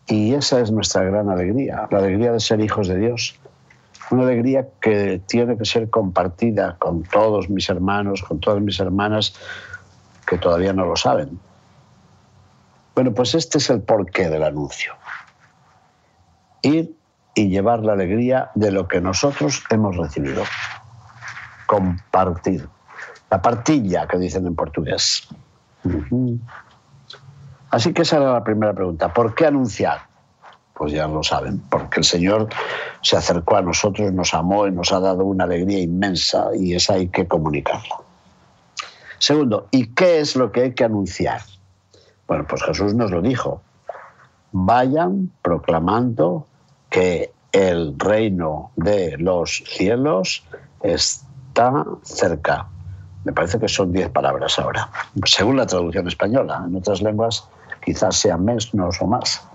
Y 0.07 0.33
esa 0.33 0.59
es 0.59 0.71
nuestra 0.71 1.03
gran 1.03 1.29
alegría, 1.29 1.87
la 1.91 1.99
alegría 1.99 2.31
de 2.31 2.39
ser 2.39 2.61
hijos 2.61 2.87
de 2.87 2.97
Dios, 2.97 3.39
una 4.09 4.23
alegría 4.23 4.67
que 4.81 5.21
tiene 5.27 5.55
que 5.55 5.65
ser 5.65 5.91
compartida 5.91 6.77
con 6.79 7.03
todos 7.03 7.47
mis 7.51 7.69
hermanos, 7.69 8.23
con 8.23 8.39
todas 8.39 8.59
mis 8.59 8.79
hermanas 8.79 9.35
que 10.25 10.39
todavía 10.39 10.73
no 10.73 10.85
lo 10.85 10.95
saben. 10.95 11.39
Bueno, 12.99 13.13
pues 13.13 13.33
este 13.33 13.59
es 13.59 13.69
el 13.69 13.81
porqué 13.81 14.27
del 14.27 14.43
anuncio. 14.43 14.93
Ir 16.61 16.97
y 17.33 17.47
llevar 17.47 17.79
la 17.79 17.93
alegría 17.93 18.51
de 18.55 18.73
lo 18.73 18.89
que 18.89 18.99
nosotros 18.99 19.63
hemos 19.69 19.95
recibido. 19.95 20.43
Compartir. 21.65 22.67
La 23.29 23.41
partilla 23.41 24.05
que 24.05 24.17
dicen 24.17 24.45
en 24.47 24.53
portugués. 24.53 25.29
Así 27.69 27.93
que 27.93 28.01
esa 28.01 28.17
era 28.17 28.33
la 28.33 28.43
primera 28.43 28.73
pregunta. 28.73 29.13
¿Por 29.13 29.33
qué 29.33 29.45
anunciar? 29.45 30.01
pues 30.73 30.91
ya 30.91 31.07
lo 31.07 31.23
saben, 31.23 31.59
porque 31.69 32.01
el 32.01 32.05
Señor 32.05 32.49
se 33.01 33.15
acercó 33.15 33.55
a 33.55 33.61
nosotros, 33.61 34.11
nos 34.11 34.33
amó 34.33 34.67
y 34.67 34.71
nos 34.71 34.91
ha 34.91 34.99
dado 34.99 35.23
una 35.23 35.45
alegría 35.45 35.79
inmensa 35.79 36.49
y 36.53 36.73
esa 36.73 36.95
hay 36.95 37.07
que 37.07 37.25
comunicarla. 37.25 37.95
Segundo, 39.19 39.69
¿y 39.71 39.93
qué 39.93 40.19
es 40.19 40.35
lo 40.35 40.51
que 40.51 40.63
hay 40.63 40.73
que 40.73 40.83
anunciar? 40.83 41.39
Bueno, 42.29 42.45
pues 42.47 42.63
Jesús 42.63 42.93
nos 42.93 43.11
lo 43.11 43.21
dijo. 43.21 43.61
Vayan 44.53 45.31
proclamando 45.41 46.47
que 46.89 47.33
el 47.51 47.99
reino 47.99 48.71
de 48.77 49.17
los 49.17 49.63
cielos 49.67 50.45
está 50.81 51.85
cerca. 52.03 52.67
Me 53.25 53.33
parece 53.33 53.59
que 53.59 53.67
son 53.67 53.91
diez 53.91 54.09
palabras 54.09 54.57
ahora, 54.57 54.89
según 55.25 55.57
la 55.57 55.65
traducción 55.65 56.07
española. 56.07 56.63
En 56.65 56.75
otras 56.77 57.01
lenguas 57.01 57.49
quizás 57.83 58.15
sean 58.15 58.45
menos 58.45 58.71
o 59.01 59.07
más 59.07 59.45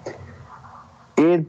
y 1.17 1.47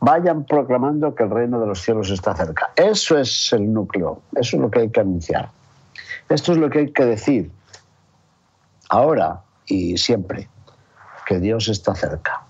vayan 0.00 0.44
proclamando 0.44 1.14
que 1.14 1.24
el 1.24 1.30
reino 1.30 1.60
de 1.60 1.66
los 1.66 1.80
cielos 1.82 2.10
está 2.10 2.34
cerca. 2.34 2.70
Eso 2.76 3.18
es 3.18 3.52
el 3.52 3.72
núcleo, 3.72 4.20
eso 4.34 4.56
es 4.56 4.62
lo 4.62 4.70
que 4.70 4.80
hay 4.80 4.90
que 4.90 5.00
anunciar. 5.00 5.50
Esto 6.28 6.52
es 6.52 6.58
lo 6.58 6.68
que 6.70 6.80
hay 6.80 6.92
que 6.92 7.04
decir 7.04 7.50
ahora 8.88 9.42
y 9.66 9.96
siempre, 9.96 10.48
que 11.26 11.40
Dios 11.40 11.68
está 11.68 11.94
cerca. 11.94 12.42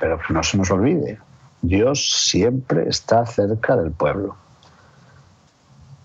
Pero 0.00 0.18
que 0.18 0.34
no 0.34 0.42
se 0.42 0.58
nos 0.58 0.70
olvide, 0.70 1.18
Dios 1.62 2.28
siempre 2.28 2.88
está 2.88 3.24
cerca 3.24 3.76
del 3.76 3.92
pueblo. 3.92 4.36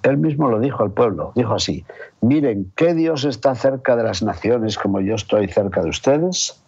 Él 0.04 0.18
mismo 0.18 0.50
lo 0.50 0.60
dijo 0.60 0.84
al 0.84 0.92
pueblo, 0.92 1.34
dijo 1.36 1.56
así, 1.56 1.86
miren 2.22 2.72
que 2.76 2.94
Dios 2.94 3.26
está 3.26 3.56
cerca 3.56 3.98
de 3.98 4.04
las 4.04 4.24
naciones 4.24 4.78
como 4.78 5.02
yo 5.02 5.16
estoy 5.16 5.50
cerca 5.50 5.82
de 5.82 5.90
ustedes 5.90 6.62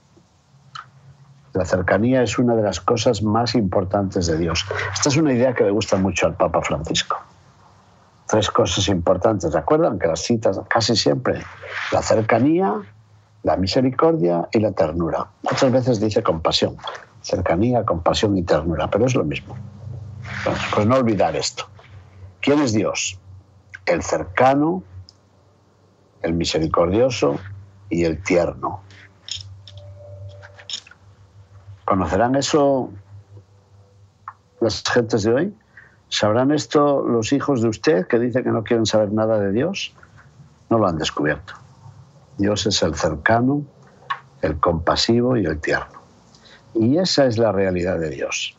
la 1.53 1.65
cercanía 1.65 2.23
es 2.23 2.39
una 2.39 2.55
de 2.55 2.63
las 2.63 2.79
cosas 2.79 3.21
más 3.23 3.55
importantes 3.55 4.27
de 4.27 4.37
Dios. 4.37 4.65
Esta 4.93 5.09
es 5.09 5.17
una 5.17 5.33
idea 5.33 5.53
que 5.53 5.65
le 5.65 5.71
gusta 5.71 5.97
mucho 5.97 6.27
al 6.27 6.35
Papa 6.35 6.61
Francisco. 6.61 7.17
Tres 8.27 8.49
cosas 8.49 8.87
importantes. 8.87 9.53
¿Recuerdan 9.53 9.99
que 9.99 10.07
las 10.07 10.21
citas 10.21 10.59
casi 10.69 10.95
siempre? 10.95 11.43
La 11.91 12.01
cercanía, 12.01 12.75
la 13.43 13.57
misericordia 13.57 14.47
y 14.51 14.59
la 14.59 14.71
ternura. 14.71 15.27
Muchas 15.43 15.71
veces 15.71 15.99
dice 15.99 16.21
compasión, 16.21 16.77
cercanía, 17.21 17.83
compasión 17.85 18.37
y 18.37 18.43
ternura, 18.43 18.89
pero 18.89 19.05
es 19.05 19.15
lo 19.15 19.23
mismo. 19.23 19.55
pues 20.73 20.87
no 20.87 20.95
olvidar 20.95 21.35
esto. 21.35 21.65
¿Quién 22.39 22.59
es 22.59 22.73
Dios? 22.73 23.19
El 23.85 24.03
cercano, 24.03 24.83
el 26.21 26.33
misericordioso 26.33 27.39
y 27.89 28.05
el 28.05 28.21
tierno. 28.23 28.81
¿Conocerán 31.85 32.35
eso 32.35 32.89
las 34.59 34.83
gentes 34.83 35.23
de 35.23 35.33
hoy? 35.33 35.55
¿Sabrán 36.09 36.51
esto 36.51 37.03
los 37.03 37.33
hijos 37.33 37.61
de 37.61 37.69
usted 37.69 38.07
que 38.07 38.19
dicen 38.19 38.43
que 38.43 38.49
no 38.49 38.63
quieren 38.63 38.85
saber 38.85 39.11
nada 39.11 39.39
de 39.39 39.51
Dios? 39.51 39.93
No 40.69 40.77
lo 40.77 40.87
han 40.87 40.97
descubierto. 40.97 41.53
Dios 42.41 42.65
es 42.65 42.81
el 42.81 42.95
cercano, 42.95 43.63
el 44.41 44.59
compasivo 44.59 45.37
y 45.37 45.45
el 45.45 45.59
tierno. 45.61 46.01
Y 46.73 46.97
esa 46.97 47.25
es 47.25 47.37
la 47.37 47.51
realidad 47.51 47.99
de 47.99 48.09
Dios. 48.09 48.57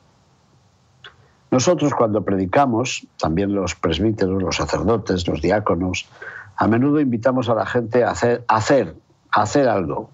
Nosotros 1.51 1.93
cuando 1.93 2.25
predicamos, 2.25 3.07
también 3.19 3.55
los 3.55 3.75
presbíteros, 3.75 4.43
los 4.43 4.57
sacerdotes, 4.57 5.27
los 5.29 5.43
diáconos, 5.43 6.09
a 6.57 6.67
menudo 6.67 7.01
invitamos 7.01 7.49
a 7.49 7.55
la 7.55 7.67
gente 7.67 8.05
a 8.05 8.11
hacer, 8.11 8.45
hacer, 8.47 9.69
algo. 9.69 10.11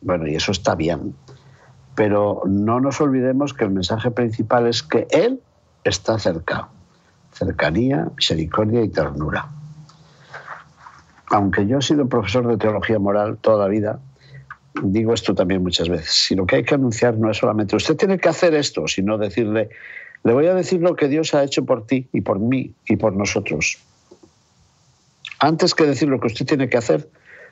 Bueno, 0.00 0.26
y 0.26 0.34
eso 0.34 0.50
está 0.50 0.74
bien. 0.74 1.14
Pero 1.94 2.42
no 2.46 2.80
nos 2.80 3.00
olvidemos 3.00 3.54
que 3.54 3.64
el 3.64 3.70
mensaje 3.70 4.10
principal 4.10 4.66
es 4.66 4.82
que 4.82 5.06
Él 5.10 5.42
está 5.84 6.18
cerca. 6.18 6.68
Cercanía, 7.32 8.08
misericordia 8.16 8.82
y 8.82 8.88
ternura. 8.88 9.48
Aunque 11.30 11.66
yo 11.66 11.78
he 11.78 11.82
sido 11.82 12.08
profesor 12.08 12.46
de 12.46 12.56
teología 12.56 12.98
moral 12.98 13.38
toda 13.40 13.64
la 13.64 13.68
vida, 13.68 14.00
digo 14.82 15.14
esto 15.14 15.34
también 15.34 15.62
muchas 15.62 15.88
veces. 15.88 16.10
Si 16.10 16.34
lo 16.34 16.46
que 16.46 16.56
hay 16.56 16.64
que 16.64 16.74
anunciar 16.74 17.16
no 17.16 17.30
es 17.30 17.38
solamente 17.38 17.76
usted 17.76 17.96
tiene 17.96 18.18
que 18.18 18.28
hacer 18.28 18.54
esto, 18.54 18.86
sino 18.86 19.18
decirle, 19.18 19.70
le 20.22 20.32
voy 20.32 20.46
a 20.46 20.54
decir 20.54 20.80
lo 20.80 20.96
que 20.96 21.08
Dios 21.08 21.34
ha 21.34 21.42
hecho 21.42 21.64
por 21.64 21.86
ti 21.86 22.08
y 22.12 22.20
por 22.20 22.38
mí 22.38 22.74
y 22.86 22.96
por 22.96 23.14
nosotros. 23.14 23.78
Antes 25.38 25.74
que 25.74 25.84
decir 25.84 26.08
lo 26.08 26.20
que 26.20 26.28
usted 26.28 26.46
tiene 26.46 26.68
que 26.68 26.78
hacer, 26.78 27.08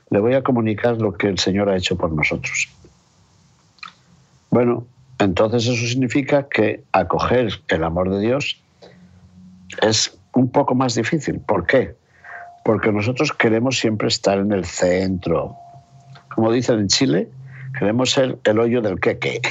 le 0.09 0.19
voy 0.19 0.33
a 0.33 0.43
comunicar 0.43 1.01
lo 1.01 1.13
que 1.13 1.27
el 1.27 1.39
Señor 1.39 1.69
ha 1.69 1.77
hecho 1.77 1.97
por 1.97 2.11
nosotros. 2.11 2.69
Bueno, 4.49 4.85
entonces 5.19 5.65
eso 5.67 5.87
significa 5.87 6.47
que 6.47 6.83
acoger 6.91 7.61
el 7.67 7.83
amor 7.83 8.09
de 8.09 8.19
Dios 8.19 8.61
es 9.81 10.17
un 10.33 10.49
poco 10.49 10.75
más 10.75 10.95
difícil. 10.95 11.39
¿Por 11.39 11.65
qué? 11.65 11.95
Porque 12.63 12.91
nosotros 12.91 13.33
queremos 13.33 13.77
siempre 13.79 14.07
estar 14.07 14.37
en 14.37 14.51
el 14.51 14.65
centro. 14.65 15.55
Como 16.33 16.51
dicen 16.51 16.79
en 16.79 16.87
Chile, 16.87 17.29
queremos 17.77 18.11
ser 18.11 18.39
el 18.43 18.59
hoyo 18.59 18.81
del 18.81 18.99
queque, 18.99 19.41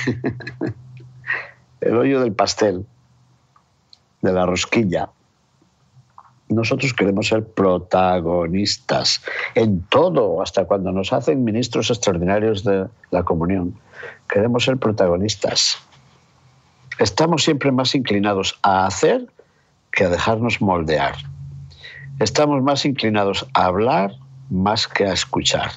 el 1.80 1.96
hoyo 1.96 2.20
del 2.20 2.32
pastel, 2.32 2.86
de 4.22 4.32
la 4.32 4.46
rosquilla. 4.46 5.10
Nosotros 6.48 6.92
queremos 6.92 7.28
ser 7.28 7.46
protagonistas 7.46 9.22
en 9.54 9.82
todo, 9.84 10.42
hasta 10.42 10.64
cuando 10.64 10.92
nos 10.92 11.12
hacen 11.12 11.44
ministros 11.44 11.90
extraordinarios 11.90 12.62
de 12.64 12.86
la 13.10 13.22
comunión. 13.22 13.74
Queremos 14.28 14.64
ser 14.64 14.76
protagonistas. 14.76 15.78
Estamos 16.98 17.42
siempre 17.44 17.72
más 17.72 17.94
inclinados 17.94 18.58
a 18.62 18.86
hacer 18.86 19.26
que 19.92 20.04
a 20.04 20.08
dejarnos 20.08 20.60
moldear. 20.60 21.14
Estamos 22.18 22.62
más 22.62 22.84
inclinados 22.84 23.46
a 23.54 23.64
hablar 23.64 24.12
más 24.50 24.86
que 24.86 25.06
a 25.06 25.12
escuchar. 25.12 25.70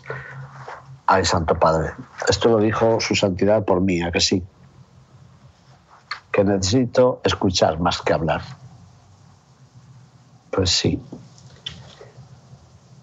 Ay, 1.07 1.23
Santo 1.23 1.57
Padre, 1.57 1.91
esto 2.27 2.49
lo 2.49 2.59
dijo 2.59 2.99
su 2.99 3.15
santidad 3.15 3.63
por 3.63 3.81
mí, 3.81 4.01
¿a 4.01 4.11
que 4.11 4.19
sí? 4.19 4.43
Que 6.31 6.43
necesito 6.43 7.21
escuchar 7.23 7.79
más 7.79 8.01
que 8.01 8.13
hablar. 8.13 8.41
Pues 10.51 10.71
sí. 10.71 11.01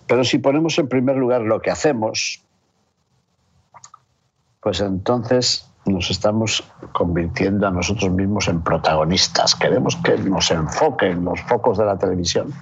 Pero 0.07 0.25
si 0.25 0.39
ponemos 0.39 0.79
en 0.79 0.89
primer 0.89 1.17
lugar 1.17 1.43
lo 1.43 1.61
que 1.63 1.71
hacemos, 1.71 2.43
pues 4.61 4.81
entonces 4.81 5.69
nos 5.87 6.11
estamos 6.11 6.65
convirtiendo 6.93 7.67
a 7.67 7.71
nosotros 7.71 8.11
mismos 8.11 8.49
en 8.49 8.63
protagonistas. 8.63 9.55
Queremos 9.55 9.97
que 9.97 10.17
nos 10.19 10.51
enfoquen 10.51 11.25
los 11.25 11.41
focos 11.43 11.79
de 11.79 11.87
la 11.87 11.99
televisión. 11.99 12.53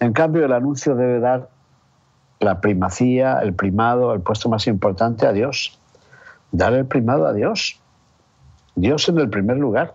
En 0.00 0.12
cambio, 0.12 0.44
el 0.44 0.52
anuncio 0.52 0.94
debe 0.94 1.20
dar 1.20 1.48
la 2.40 2.60
primacía, 2.60 3.40
el 3.40 3.54
primado, 3.54 4.12
el 4.12 4.20
puesto 4.20 4.48
más 4.48 4.66
importante 4.66 5.26
a 5.26 5.32
Dios. 5.32 5.78
Dar 6.52 6.74
el 6.74 6.86
primado 6.86 7.26
a 7.26 7.32
Dios. 7.32 7.80
Dios 8.74 9.08
en 9.08 9.18
el 9.18 9.30
primer 9.30 9.56
lugar 9.56 9.94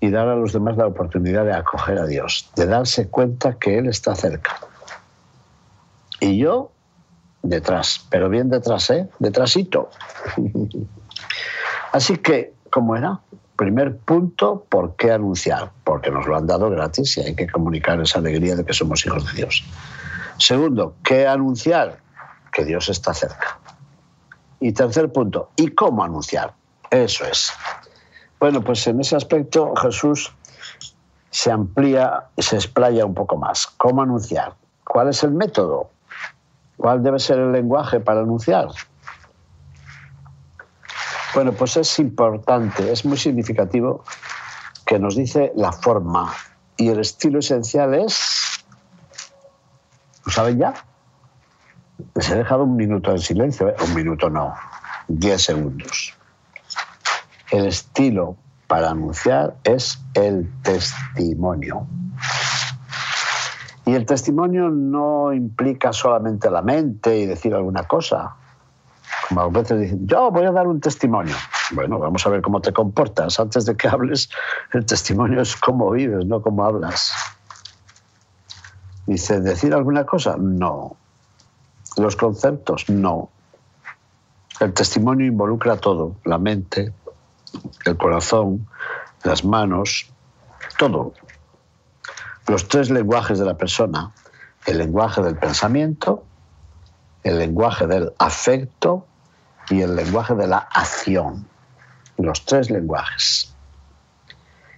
y 0.00 0.10
dar 0.10 0.28
a 0.28 0.36
los 0.36 0.52
demás 0.52 0.76
la 0.76 0.86
oportunidad 0.86 1.44
de 1.44 1.52
acoger 1.52 1.98
a 1.98 2.06
Dios, 2.06 2.50
de 2.54 2.66
darse 2.66 3.08
cuenta 3.08 3.54
que 3.54 3.78
Él 3.78 3.88
está 3.88 4.14
cerca. 4.14 4.60
Y 6.20 6.38
yo 6.38 6.70
detrás, 7.42 8.06
pero 8.10 8.28
bien 8.28 8.48
detrás, 8.48 8.90
¿eh? 8.90 9.08
Detrásito. 9.18 9.90
Así 11.92 12.16
que, 12.18 12.54
¿cómo 12.70 12.96
era? 12.96 13.20
Primer 13.58 13.96
punto, 13.96 14.64
¿por 14.68 14.94
qué 14.94 15.10
anunciar? 15.10 15.72
Porque 15.82 16.12
nos 16.12 16.28
lo 16.28 16.36
han 16.36 16.46
dado 16.46 16.70
gratis 16.70 17.18
y 17.18 17.22
hay 17.22 17.34
que 17.34 17.48
comunicar 17.48 18.00
esa 18.00 18.20
alegría 18.20 18.54
de 18.54 18.64
que 18.64 18.72
somos 18.72 19.04
hijos 19.04 19.26
de 19.26 19.32
Dios. 19.32 19.64
Segundo, 20.36 20.94
¿qué 21.02 21.26
anunciar? 21.26 21.98
Que 22.52 22.64
Dios 22.64 22.88
está 22.88 23.12
cerca. 23.12 23.58
Y 24.60 24.70
tercer 24.70 25.10
punto, 25.10 25.50
¿y 25.56 25.72
cómo 25.72 26.04
anunciar? 26.04 26.54
Eso 26.88 27.24
es. 27.24 27.52
Bueno, 28.38 28.62
pues 28.62 28.86
en 28.86 29.00
ese 29.00 29.16
aspecto 29.16 29.74
Jesús 29.74 30.32
se 31.30 31.50
amplía 31.50 32.26
y 32.36 32.42
se 32.42 32.54
explaya 32.54 33.04
un 33.04 33.14
poco 33.14 33.36
más. 33.36 33.66
¿Cómo 33.66 34.02
anunciar? 34.02 34.54
¿Cuál 34.84 35.08
es 35.08 35.24
el 35.24 35.32
método? 35.32 35.90
¿Cuál 36.76 37.02
debe 37.02 37.18
ser 37.18 37.40
el 37.40 37.50
lenguaje 37.50 37.98
para 37.98 38.20
anunciar? 38.20 38.68
Bueno, 41.34 41.52
pues 41.52 41.76
es 41.76 41.98
importante, 41.98 42.90
es 42.90 43.04
muy 43.04 43.16
significativo 43.16 44.04
que 44.84 44.98
nos 44.98 45.16
dice 45.16 45.52
la 45.56 45.72
forma 45.72 46.32
y 46.76 46.88
el 46.88 47.00
estilo 47.00 47.40
esencial 47.40 47.94
es, 47.94 48.64
¿lo 50.24 50.32
saben 50.32 50.58
ya? 50.58 50.74
Les 52.14 52.30
he 52.30 52.36
dejado 52.36 52.64
un 52.64 52.76
minuto 52.76 53.12
de 53.12 53.18
silencio, 53.18 53.68
¿eh? 53.68 53.76
un 53.86 53.94
minuto 53.94 54.30
no, 54.30 54.54
diez 55.08 55.42
segundos 55.42 56.18
el 57.50 57.66
estilo 57.66 58.36
para 58.66 58.90
anunciar 58.90 59.56
es 59.64 60.00
el 60.14 60.50
testimonio. 60.62 61.86
Y 63.86 63.94
el 63.94 64.04
testimonio 64.04 64.68
no 64.68 65.32
implica 65.32 65.92
solamente 65.92 66.50
la 66.50 66.60
mente 66.60 67.18
y 67.18 67.26
decir 67.26 67.54
alguna 67.54 67.84
cosa. 67.84 68.36
Como 69.26 69.40
a 69.40 69.48
veces 69.48 69.80
dicen, 69.80 70.06
yo 70.06 70.30
voy 70.30 70.44
a 70.44 70.52
dar 70.52 70.66
un 70.66 70.80
testimonio. 70.80 71.34
Bueno, 71.72 71.98
vamos 71.98 72.26
a 72.26 72.30
ver 72.30 72.40
cómo 72.40 72.60
te 72.60 72.72
comportas. 72.72 73.38
Antes 73.40 73.66
de 73.66 73.76
que 73.76 73.88
hables, 73.88 74.30
el 74.72 74.86
testimonio 74.86 75.40
es 75.40 75.56
cómo 75.56 75.90
vives, 75.90 76.24
no 76.26 76.40
cómo 76.40 76.64
hablas. 76.64 77.12
Dice, 79.06 79.40
¿decir 79.40 79.74
alguna 79.74 80.04
cosa? 80.04 80.36
No. 80.38 80.96
Los 81.96 82.16
conceptos, 82.16 82.88
no. 82.88 83.30
El 84.60 84.72
testimonio 84.72 85.26
involucra 85.26 85.76
todo, 85.76 86.16
la 86.24 86.38
mente, 86.38 86.92
el 87.84 87.96
corazón, 87.96 88.66
las 89.24 89.44
manos, 89.44 90.10
todo. 90.78 91.14
Los 92.46 92.68
tres 92.68 92.90
lenguajes 92.90 93.38
de 93.38 93.44
la 93.44 93.56
persona, 93.56 94.12
el 94.66 94.78
lenguaje 94.78 95.22
del 95.22 95.36
pensamiento, 95.36 96.24
el 97.22 97.38
lenguaje 97.38 97.86
del 97.86 98.12
afecto 98.18 99.06
y 99.70 99.82
el 99.82 99.96
lenguaje 99.96 100.34
de 100.34 100.46
la 100.46 100.58
acción. 100.58 101.46
Los 102.16 102.44
tres 102.44 102.70
lenguajes. 102.70 103.54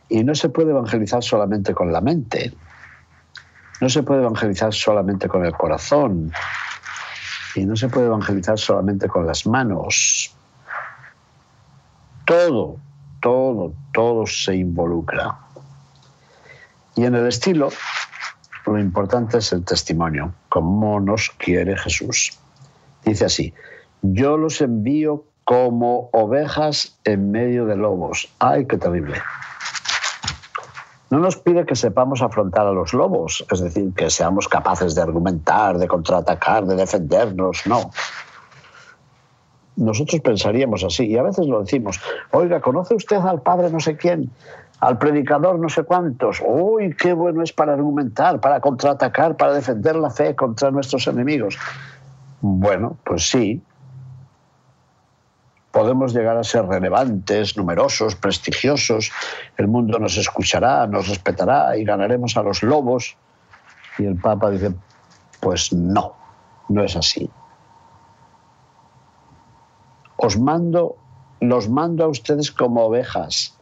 Y 0.09 0.25
no 0.25 0.35
se 0.35 0.49
puede 0.49 0.71
evangelizar 0.71 1.23
solamente 1.23 1.75
con 1.75 1.93
la 1.93 2.01
mente. 2.01 2.53
No 3.81 3.89
se 3.89 4.03
puede 4.03 4.21
evangelizar 4.21 4.75
solamente 4.75 5.29
con 5.29 5.45
el 5.45 5.53
corazón. 5.53 6.33
Y 7.55 7.65
no 7.65 7.77
se 7.77 7.89
puede 7.89 8.07
evangelizar 8.07 8.59
solamente 8.59 9.09
con 9.09 9.27
las 9.27 9.47
manos 9.47 10.35
todo, 12.31 12.77
todo, 13.21 13.75
todo 13.93 14.25
se 14.25 14.55
involucra. 14.55 15.37
Y 16.95 17.05
en 17.05 17.17
el 17.17 17.27
estilo, 17.27 17.71
lo 18.73 18.79
importante 18.81 19.39
es 19.39 19.53
el 19.53 19.65
testimonio, 19.65 20.33
como 20.49 21.01
nos 21.01 21.31
quiere 21.31 21.77
Jesús. 21.77 22.39
Dice 23.05 23.25
así, 23.27 23.55
yo 24.03 24.37
los 24.37 24.61
envío 24.61 25.25
como 25.45 26.11
ovejas 26.13 26.99
en 27.05 27.31
medio 27.31 27.67
de 27.67 27.77
lobos. 27.77 28.29
¡Ay, 28.39 28.67
qué 28.67 28.77
terrible! 28.77 29.17
No 31.11 31.19
nos 31.19 31.37
pide 31.37 31.67
que 31.67 31.75
sepamos 31.75 32.23
afrontar 32.23 32.67
a 32.67 32.73
los 32.73 32.95
lobos, 32.95 33.45
es 33.51 33.61
decir, 33.61 33.93
que 33.95 34.11
seamos 34.11 34.47
capaces 34.47 34.95
de 34.95 35.03
argumentar, 35.03 35.77
de 35.79 35.89
contraatacar, 35.89 36.67
de 36.67 36.77
defendernos, 36.77 37.67
no 37.67 37.91
nosotros 39.81 40.21
pensaríamos 40.21 40.85
así, 40.85 41.07
y 41.07 41.17
a 41.17 41.23
veces 41.23 41.47
lo 41.47 41.61
decimos, 41.61 42.01
oiga, 42.33 42.61
¿conoce 42.61 42.95
usted 42.95 43.17
al 43.17 43.41
padre 43.41 43.71
no 43.71 43.81
sé 43.81 43.97
quién? 43.97 44.31
Al 44.81 44.99
predicador 44.99 45.59
no 45.59 45.69
sé 45.69 45.83
cuántos. 45.85 46.43
Uy, 46.45 46.97
qué 46.97 47.13
bueno 47.13 47.43
es 47.43 47.53
para 47.53 47.75
argumentar, 47.75 48.41
para 48.41 48.61
contraatacar, 48.61 49.37
para 49.37 49.53
defender 49.53 49.97
la 49.97 50.11
fe 50.11 50.35
contra 50.35 50.71
nuestros 50.71 51.07
enemigos. 51.07 51.59
Bueno, 52.41 52.97
pues 53.05 53.29
sí, 53.29 53.63
podemos 55.71 56.15
llegar 56.15 56.37
a 56.37 56.45
ser 56.45 56.67
relevantes, 56.67 57.57
numerosos, 57.57 58.17
prestigiosos, 58.17 59.13
el 59.57 59.69
mundo 59.69 59.99
nos 59.99 60.17
escuchará, 60.17 60.87
nos 60.87 61.09
respetará 61.09 61.77
y 61.77 61.85
ganaremos 61.85 62.37
a 62.37 62.43
los 62.43 62.63
lobos. 62.63 63.17
Y 63.99 64.05
el 64.05 64.17
Papa 64.17 64.51
dice, 64.51 64.73
pues 65.41 65.73
no, 65.73 66.15
no 66.69 66.83
es 66.83 66.97
así. 66.97 67.31
Os 70.17 70.39
mando, 70.39 70.97
los 71.41 71.69
mando 71.69 72.05
a 72.05 72.09
ustedes 72.09 72.51
como 72.51 72.85
ovejas, 72.85 73.59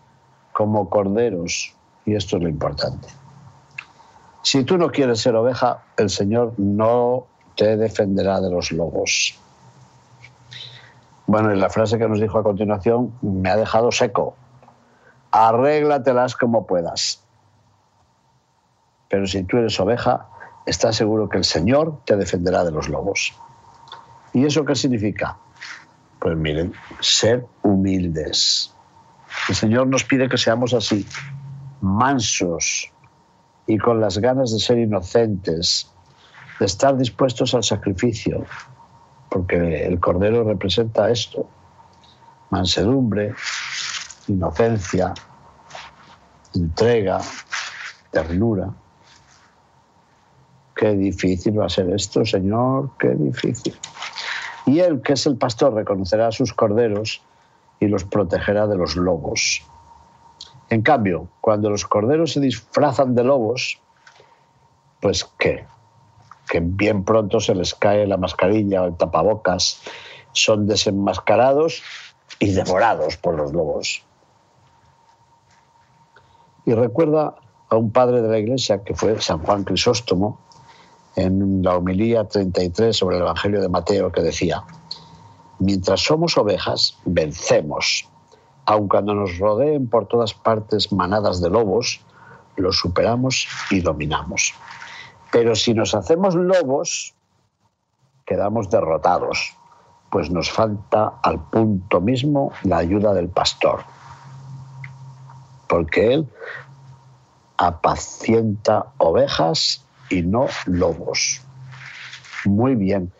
como 0.59 0.90
corderos, 0.90 1.73
y 2.05 2.16
esto 2.16 2.37
es 2.37 2.42
lo 2.42 2.49
importante. 2.49 3.07
Si 4.42 4.64
tú 4.64 4.77
no 4.77 4.90
quieres 4.90 5.21
ser 5.21 5.37
oveja, 5.37 5.85
el 5.97 6.11
Señor 6.11 6.55
no 6.57 7.29
te 7.55 7.77
defenderá 7.77 8.40
de 8.40 8.51
los 8.51 8.73
lobos. 8.73 9.38
Bueno, 11.29 11.55
y 11.55 11.61
la 11.61 11.71
frase 11.71 11.97
que 11.97 12.09
nos 12.09 12.18
dijo 12.18 12.40
a 12.40 12.42
continuación 12.42 13.14
me 13.23 13.51
ha 13.51 13.57
dejado 13.57 13.92
seco. 13.92 14.35
Arréglatelas 15.31 16.35
como 16.35 16.66
puedas. 16.66 17.23
Pero 19.09 19.29
si 19.29 19.44
tú 19.44 19.59
eres 19.59 19.79
oveja, 19.79 20.27
estás 20.66 20.97
seguro 20.97 21.29
que 21.29 21.38
el 21.38 21.44
Señor 21.44 22.01
te 22.05 22.16
defenderá 22.16 22.64
de 22.64 22.73
los 22.73 22.88
lobos. 22.88 23.33
¿Y 24.33 24.44
eso 24.44 24.64
qué 24.64 24.75
significa? 24.75 25.37
Pues 26.18 26.37
miren, 26.37 26.73
ser 26.99 27.47
humildes. 27.62 28.75
El 29.48 29.55
Señor 29.55 29.87
nos 29.87 30.05
pide 30.05 30.29
que 30.29 30.38
seamos 30.38 30.74
así, 30.74 31.07
mansos 31.81 32.90
y 33.66 33.79
con 33.79 34.01
las 34.01 34.18
ganas 34.18 34.53
de 34.53 34.59
ser 34.59 34.79
inocentes, 34.79 35.90
de 36.59 36.66
estar 36.66 36.96
dispuestos 36.96 37.55
al 37.55 37.62
sacrificio, 37.62 38.44
porque 39.31 39.87
el 39.87 40.01
cordero 40.01 40.44
representa 40.44 41.11
esto, 41.11 41.48
mansedumbre, 42.51 43.35
inocencia, 44.27 45.14
entrega, 46.55 47.20
ternura. 48.11 48.70
Qué 50.74 50.94
difícil 50.94 51.59
va 51.59 51.66
a 51.66 51.68
ser 51.68 51.90
esto, 51.90 52.24
Señor, 52.24 52.90
qué 52.98 53.09
difícil. 53.09 53.74
Y 54.66 54.81
él, 54.81 55.03
que 55.03 55.14
es 55.14 55.27
el 55.27 55.37
pastor, 55.37 55.74
reconocerá 55.74 56.29
a 56.29 56.33
sus 56.33 56.53
corderos 56.53 57.22
y 57.81 57.87
los 57.87 58.05
protegerá 58.05 58.67
de 58.67 58.77
los 58.77 58.97
lobos. 58.97 59.62
En 60.71 60.83
cambio, 60.83 61.29
cuando 61.41 61.71
los 61.71 61.85
corderos 61.87 62.33
se 62.33 62.41
disfrazan 62.41 63.14
de 63.14 63.25
lobos, 63.25 63.81
pues 65.01 65.25
¿qué? 65.38 65.67
que 66.49 66.61
bien 66.61 67.05
pronto 67.05 67.41
se 67.41 67.55
les 67.55 67.75
cae 67.75 68.07
la 68.07 68.17
mascarilla 68.17 68.83
o 68.83 68.87
el 68.87 68.97
tapabocas, 68.97 69.81
son 70.33 70.67
desenmascarados 70.67 71.83
y 72.38 72.53
devorados 72.53 73.17
por 73.17 73.35
los 73.35 73.53
lobos. 73.53 74.03
Y 76.64 76.75
recuerda 76.75 77.35
a 77.69 77.77
un 77.77 77.93
padre 77.93 78.23
de 78.23 78.29
la 78.29 78.38
iglesia 78.38 78.83
que 78.83 78.95
fue 78.95 79.21
San 79.21 79.38
Juan 79.38 79.64
Crisóstomo, 79.64 80.41
en 81.17 81.62
la 81.62 81.77
homilía 81.77 82.25
33 82.25 82.97
sobre 82.97 83.17
el 83.17 83.23
Evangelio 83.23 83.61
de 83.61 83.69
Mateo, 83.69 84.12
que 84.12 84.23
decía, 84.23 84.62
mientras 85.59 86.01
somos 86.01 86.37
ovejas, 86.37 86.99
vencemos, 87.05 88.09
aun 88.66 88.88
cuando 88.88 89.14
nos 89.14 89.38
rodeen 89.38 89.88
por 89.88 90.07
todas 90.07 90.35
partes 90.35 90.92
manadas 90.92 91.40
de 91.40 91.51
lobos, 91.51 92.01
los 92.57 92.79
superamos 92.79 93.49
y 93.71 93.81
dominamos. 93.81 94.55
Pero 95.31 95.55
si 95.55 95.75
nos 95.75 95.94
hacemos 95.94 96.35
lobos, 96.35 97.14
quedamos 98.27 98.68
derrotados, 98.71 99.55
pues 100.11 100.31
nos 100.31 100.51
falta 100.51 101.14
al 101.23 101.40
punto 101.51 102.01
mismo 102.01 102.53
la 102.62 102.79
ayuda 102.79 103.12
del 103.14 103.29
pastor, 103.29 103.85
porque 105.68 106.14
él 106.14 106.29
apacienta 107.59 108.87
ovejas 108.99 109.85
y 110.11 110.23
no 110.23 110.47
lobos. 110.66 111.42
Muy 112.44 112.75
bien, 112.75 113.12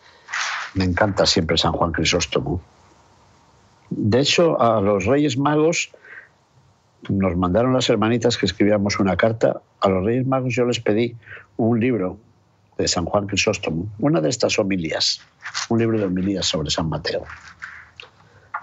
me 0.73 0.85
encanta 0.85 1.25
siempre 1.25 1.57
San 1.57 1.71
Juan 1.73 1.91
Crisóstomo. 1.91 2.61
De 3.89 4.19
hecho, 4.19 4.61
a 4.61 4.81
los 4.81 5.05
Reyes 5.05 5.37
Magos 5.37 5.91
nos 7.07 7.35
mandaron 7.35 7.73
las 7.73 7.89
hermanitas 7.89 8.37
que 8.37 8.45
escribiéramos 8.45 8.99
una 8.99 9.15
carta. 9.17 9.61
A 9.81 9.89
los 9.89 10.05
Reyes 10.05 10.27
Magos 10.27 10.53
yo 10.53 10.65
les 10.65 10.79
pedí 10.79 11.15
un 11.57 11.79
libro 11.79 12.17
de 12.77 12.87
San 12.87 13.05
Juan 13.05 13.27
Crisóstomo, 13.27 13.87
una 13.99 14.21
de 14.21 14.29
estas 14.29 14.57
homilías, 14.59 15.21
un 15.69 15.79
libro 15.79 15.97
de 15.97 16.05
homilías 16.05 16.45
sobre 16.45 16.69
San 16.69 16.87
Mateo. 16.87 17.23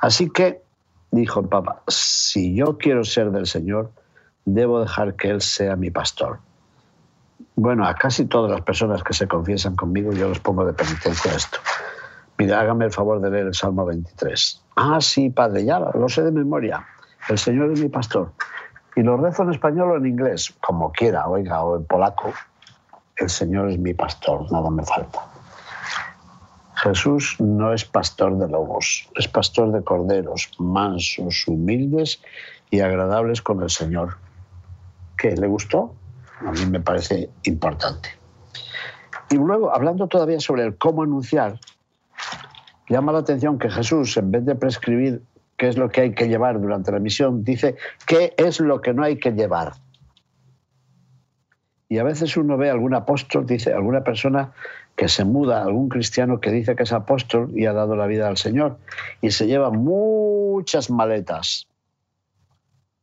Así 0.00 0.30
que, 0.30 0.62
dijo 1.10 1.40
el 1.40 1.48
Papa, 1.48 1.82
si 1.88 2.54
yo 2.54 2.78
quiero 2.78 3.04
ser 3.04 3.30
del 3.30 3.46
Señor, 3.46 3.92
debo 4.44 4.80
dejar 4.80 5.16
que 5.16 5.30
Él 5.30 5.40
sea 5.40 5.76
mi 5.76 5.90
pastor. 5.90 6.38
Bueno, 7.56 7.86
a 7.86 7.94
casi 7.94 8.26
todas 8.26 8.50
las 8.50 8.62
personas 8.62 9.02
que 9.02 9.12
se 9.12 9.26
confiesan 9.26 9.76
conmigo 9.76 10.12
yo 10.12 10.28
les 10.28 10.38
pongo 10.38 10.64
de 10.64 10.72
penitencia 10.72 11.34
esto. 11.34 11.58
Mira, 12.38 12.60
hágame 12.60 12.84
el 12.86 12.92
favor 12.92 13.20
de 13.20 13.30
leer 13.30 13.46
el 13.46 13.54
Salmo 13.54 13.86
23. 13.86 14.62
Ah, 14.76 15.00
sí, 15.00 15.30
padre, 15.30 15.64
ya 15.64 15.78
lo 15.78 16.08
sé 16.08 16.22
de 16.22 16.32
memoria. 16.32 16.86
El 17.28 17.38
Señor 17.38 17.72
es 17.72 17.80
mi 17.80 17.88
pastor. 17.88 18.32
Y 18.94 19.02
lo 19.02 19.16
rezo 19.16 19.42
en 19.42 19.50
español 19.50 19.92
o 19.92 19.96
en 19.96 20.06
inglés, 20.06 20.54
como 20.60 20.92
quiera, 20.92 21.26
oiga, 21.28 21.62
o 21.62 21.76
en 21.76 21.84
polaco. 21.84 22.32
El 23.16 23.30
Señor 23.30 23.70
es 23.70 23.78
mi 23.78 23.94
pastor, 23.94 24.50
nada 24.52 24.70
me 24.70 24.84
falta. 24.84 25.20
Jesús 26.76 27.36
no 27.38 27.72
es 27.72 27.84
pastor 27.84 28.36
de 28.36 28.48
lobos, 28.48 29.08
es 29.14 29.26
pastor 29.28 29.72
de 29.72 29.82
corderos, 29.82 30.50
mansos, 30.58 31.48
humildes 31.48 32.20
y 32.70 32.80
agradables 32.80 33.40
con 33.40 33.62
el 33.62 33.70
Señor. 33.70 34.18
¿Qué? 35.16 35.34
¿Le 35.34 35.46
gustó? 35.46 35.94
A 36.46 36.52
mí 36.52 36.66
me 36.66 36.80
parece 36.80 37.30
importante. 37.44 38.10
Y 39.30 39.36
luego, 39.36 39.74
hablando 39.74 40.06
todavía 40.06 40.38
sobre 40.38 40.64
el 40.64 40.76
cómo 40.76 41.02
anunciar, 41.02 41.58
llama 42.88 43.12
la 43.12 43.18
atención 43.18 43.58
que 43.58 43.70
Jesús, 43.70 44.16
en 44.16 44.30
vez 44.30 44.44
de 44.44 44.54
prescribir 44.54 45.22
qué 45.56 45.68
es 45.68 45.76
lo 45.76 45.88
que 45.88 46.02
hay 46.02 46.14
que 46.14 46.28
llevar 46.28 46.60
durante 46.60 46.92
la 46.92 46.98
misión, 46.98 47.44
dice 47.44 47.76
qué 48.06 48.34
es 48.36 48.60
lo 48.60 48.80
que 48.80 48.94
no 48.94 49.02
hay 49.02 49.18
que 49.18 49.32
llevar. 49.32 49.72
Y 51.88 51.98
a 51.98 52.04
veces 52.04 52.36
uno 52.36 52.56
ve 52.56 52.70
algún 52.70 52.94
apóstol, 52.94 53.46
dice 53.46 53.72
alguna 53.72 54.02
persona 54.02 54.52
que 54.96 55.08
se 55.08 55.24
muda, 55.24 55.62
algún 55.62 55.88
cristiano 55.88 56.40
que 56.40 56.50
dice 56.50 56.74
que 56.74 56.82
es 56.82 56.92
apóstol 56.92 57.50
y 57.54 57.66
ha 57.66 57.72
dado 57.72 57.96
la 57.96 58.06
vida 58.06 58.28
al 58.28 58.36
Señor, 58.36 58.78
y 59.20 59.30
se 59.30 59.46
lleva 59.46 59.70
muchas 59.70 60.90
maletas. 60.90 61.68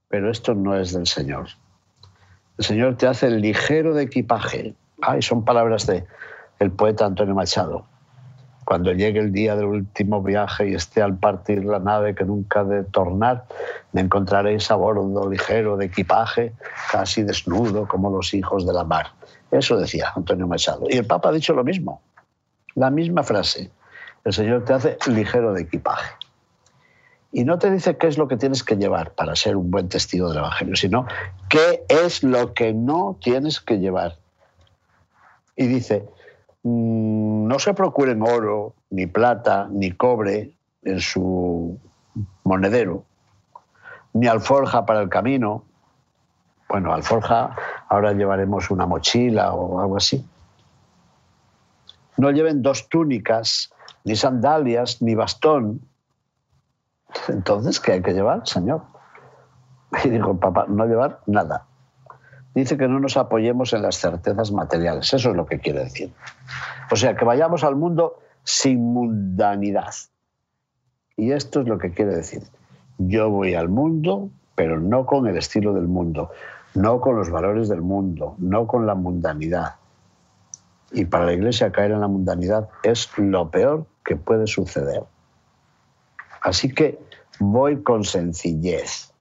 Pero 0.09 0.29
esto 0.29 0.53
no 0.53 0.77
es 0.77 0.93
del 0.93 1.07
Señor. 1.07 1.47
El 2.57 2.65
Señor 2.65 2.97
te 2.97 3.07
hace 3.07 3.29
ligero 3.29 3.93
de 3.93 4.03
equipaje. 4.03 4.75
Ay, 5.01 5.21
son 5.21 5.43
palabras 5.43 5.87
de 5.87 6.05
poeta 6.77 7.05
Antonio 7.05 7.35
Machado 7.35 7.92
cuando 8.65 8.91
llegue 8.93 9.19
el 9.19 9.31
día 9.31 9.55
del 9.55 9.65
último 9.65 10.21
viaje 10.21 10.69
y 10.69 10.75
esté 10.75 11.01
al 11.01 11.17
partir 11.17 11.65
la 11.65 11.79
nave 11.79 12.15
que 12.15 12.23
nunca 12.23 12.61
ha 12.61 12.63
de 12.63 12.83
tornar, 12.83 13.45
me 13.91 14.01
encontraréis 14.01 14.69
a 14.71 14.75
bordo 14.75 15.29
ligero 15.29 15.77
de 15.77 15.85
equipaje, 15.85 16.53
casi 16.91 17.23
desnudo 17.23 17.87
como 17.87 18.09
los 18.09 18.33
hijos 18.33 18.65
de 18.65 18.73
la 18.73 18.83
mar. 18.83 19.07
Eso 19.51 19.77
decía 19.77 20.11
Antonio 20.15 20.47
Machado. 20.47 20.85
Y 20.89 20.97
el 20.97 21.05
Papa 21.05 21.29
ha 21.29 21.31
dicho 21.31 21.53
lo 21.53 21.63
mismo, 21.63 22.01
la 22.75 22.89
misma 22.89 23.23
frase. 23.23 23.69
El 24.23 24.33
Señor 24.33 24.65
te 24.65 24.73
hace 24.73 24.97
ligero 25.07 25.53
de 25.53 25.61
equipaje. 25.61 26.15
Y 27.31 27.45
no 27.45 27.57
te 27.57 27.71
dice 27.71 27.97
qué 27.97 28.07
es 28.07 28.17
lo 28.17 28.27
que 28.27 28.37
tienes 28.37 28.63
que 28.63 28.77
llevar 28.77 29.11
para 29.13 29.35
ser 29.35 29.57
un 29.57 29.71
buen 29.71 29.89
testigo 29.89 30.29
del 30.29 30.37
Evangelio, 30.37 30.75
sino 30.75 31.07
qué 31.49 31.83
es 31.89 32.23
lo 32.23 32.53
que 32.53 32.73
no 32.73 33.17
tienes 33.21 33.59
que 33.59 33.79
llevar. 33.79 34.17
Y 35.55 35.65
dice, 35.65 36.07
no 36.63 37.59
se 37.59 37.73
procuren 37.73 38.21
oro, 38.21 38.75
ni 38.89 39.07
plata, 39.07 39.67
ni 39.69 39.91
cobre 39.91 40.55
en 40.81 40.99
su 40.99 41.77
monedero, 42.43 43.03
ni 44.13 44.27
alforja 44.27 44.85
para 44.85 45.01
el 45.01 45.09
camino. 45.09 45.65
Bueno, 46.69 46.93
alforja, 46.93 47.55
ahora 47.89 48.13
llevaremos 48.13 48.71
una 48.71 48.85
mochila 48.85 49.53
o 49.53 49.81
algo 49.81 49.97
así. 49.97 50.25
No 52.17 52.31
lleven 52.31 52.61
dos 52.61 52.87
túnicas, 52.87 53.71
ni 54.05 54.15
sandalias, 54.15 55.01
ni 55.01 55.15
bastón. 55.15 55.81
Entonces, 57.27 57.79
¿qué 57.79 57.93
hay 57.93 58.01
que 58.01 58.13
llevar, 58.13 58.47
señor? 58.47 58.81
Y 60.03 60.09
dijo 60.09 60.39
papá, 60.39 60.65
no 60.67 60.85
llevar 60.85 61.19
nada 61.27 61.67
dice 62.53 62.77
que 62.77 62.87
no 62.87 62.99
nos 62.99 63.17
apoyemos 63.17 63.73
en 63.73 63.81
las 63.81 63.97
certezas 63.97 64.51
materiales. 64.51 65.13
Eso 65.13 65.29
es 65.31 65.35
lo 65.35 65.45
que 65.45 65.59
quiere 65.59 65.83
decir. 65.83 66.11
O 66.91 66.95
sea, 66.95 67.15
que 67.15 67.25
vayamos 67.25 67.63
al 67.63 67.75
mundo 67.75 68.19
sin 68.43 68.93
mundanidad. 68.93 69.93
Y 71.15 71.31
esto 71.31 71.61
es 71.61 71.67
lo 71.67 71.77
que 71.77 71.91
quiere 71.91 72.15
decir. 72.15 72.43
Yo 72.97 73.29
voy 73.29 73.55
al 73.55 73.69
mundo, 73.69 74.29
pero 74.55 74.79
no 74.79 75.05
con 75.05 75.27
el 75.27 75.37
estilo 75.37 75.73
del 75.73 75.87
mundo, 75.87 76.31
no 76.75 77.01
con 77.01 77.15
los 77.15 77.29
valores 77.29 77.69
del 77.69 77.81
mundo, 77.81 78.35
no 78.37 78.67
con 78.67 78.85
la 78.85 78.95
mundanidad. 78.95 79.75
Y 80.91 81.05
para 81.05 81.25
la 81.25 81.33
Iglesia 81.33 81.71
caer 81.71 81.91
en 81.91 82.01
la 82.01 82.07
mundanidad 82.07 82.69
es 82.83 83.09
lo 83.17 83.49
peor 83.49 83.87
que 84.05 84.15
puede 84.15 84.47
suceder. 84.47 85.03
Así 86.41 86.73
que 86.73 86.99
voy 87.39 87.81
con 87.81 88.03
sencillez. 88.03 89.12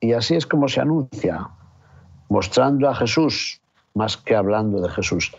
Y 0.00 0.12
así 0.12 0.36
es 0.36 0.46
como 0.46 0.68
se 0.68 0.80
anuncia, 0.80 1.48
mostrando 2.28 2.88
a 2.88 2.94
Jesús 2.94 3.60
más 3.94 4.16
que 4.16 4.36
hablando 4.36 4.80
de 4.80 4.88
Jesús. 4.90 5.32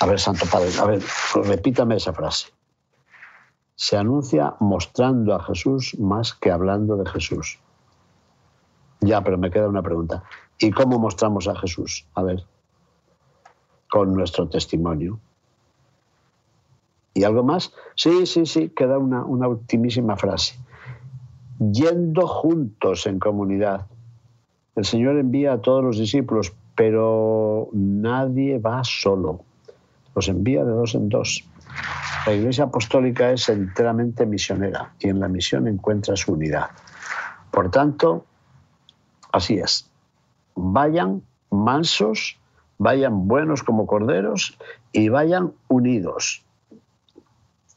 A 0.00 0.06
ver, 0.06 0.18
Santo 0.18 0.46
Padre, 0.50 0.70
a 0.80 0.86
ver, 0.86 1.02
repítame 1.44 1.96
esa 1.96 2.12
frase. 2.12 2.48
Se 3.74 3.96
anuncia 3.96 4.54
mostrando 4.60 5.34
a 5.34 5.42
Jesús 5.42 5.98
más 5.98 6.34
que 6.34 6.50
hablando 6.50 6.96
de 6.96 7.10
Jesús. 7.10 7.58
Ya, 9.00 9.22
pero 9.22 9.38
me 9.38 9.50
queda 9.50 9.68
una 9.68 9.82
pregunta. 9.82 10.22
¿Y 10.58 10.70
cómo 10.70 10.98
mostramos 10.98 11.48
a 11.48 11.56
Jesús? 11.56 12.06
A 12.14 12.22
ver, 12.22 12.44
con 13.90 14.14
nuestro 14.14 14.48
testimonio. 14.48 15.18
¿Y 17.14 17.24
algo 17.24 17.42
más? 17.42 17.72
Sí, 17.96 18.26
sí, 18.26 18.46
sí, 18.46 18.68
queda 18.68 18.98
una, 18.98 19.24
una 19.24 19.48
ultimísima 19.48 20.16
frase. 20.16 20.58
Yendo 21.60 22.26
juntos 22.26 23.06
en 23.06 23.18
comunidad. 23.18 23.86
El 24.74 24.86
Señor 24.86 25.18
envía 25.18 25.52
a 25.52 25.60
todos 25.60 25.84
los 25.84 25.98
discípulos, 25.98 26.54
pero 26.74 27.68
nadie 27.74 28.58
va 28.58 28.82
solo. 28.82 29.44
Los 30.14 30.28
envía 30.28 30.64
de 30.64 30.70
dos 30.70 30.94
en 30.94 31.10
dos. 31.10 31.46
La 32.26 32.32
Iglesia 32.32 32.64
Apostólica 32.64 33.30
es 33.30 33.50
enteramente 33.50 34.24
misionera 34.24 34.94
y 35.00 35.10
en 35.10 35.20
la 35.20 35.28
misión 35.28 35.68
encuentra 35.68 36.16
su 36.16 36.32
unidad. 36.32 36.70
Por 37.50 37.70
tanto, 37.70 38.24
así 39.30 39.58
es. 39.58 39.90
Vayan 40.54 41.22
mansos, 41.50 42.38
vayan 42.78 43.28
buenos 43.28 43.62
como 43.62 43.86
corderos 43.86 44.56
y 44.92 45.10
vayan 45.10 45.52
unidos. 45.68 46.42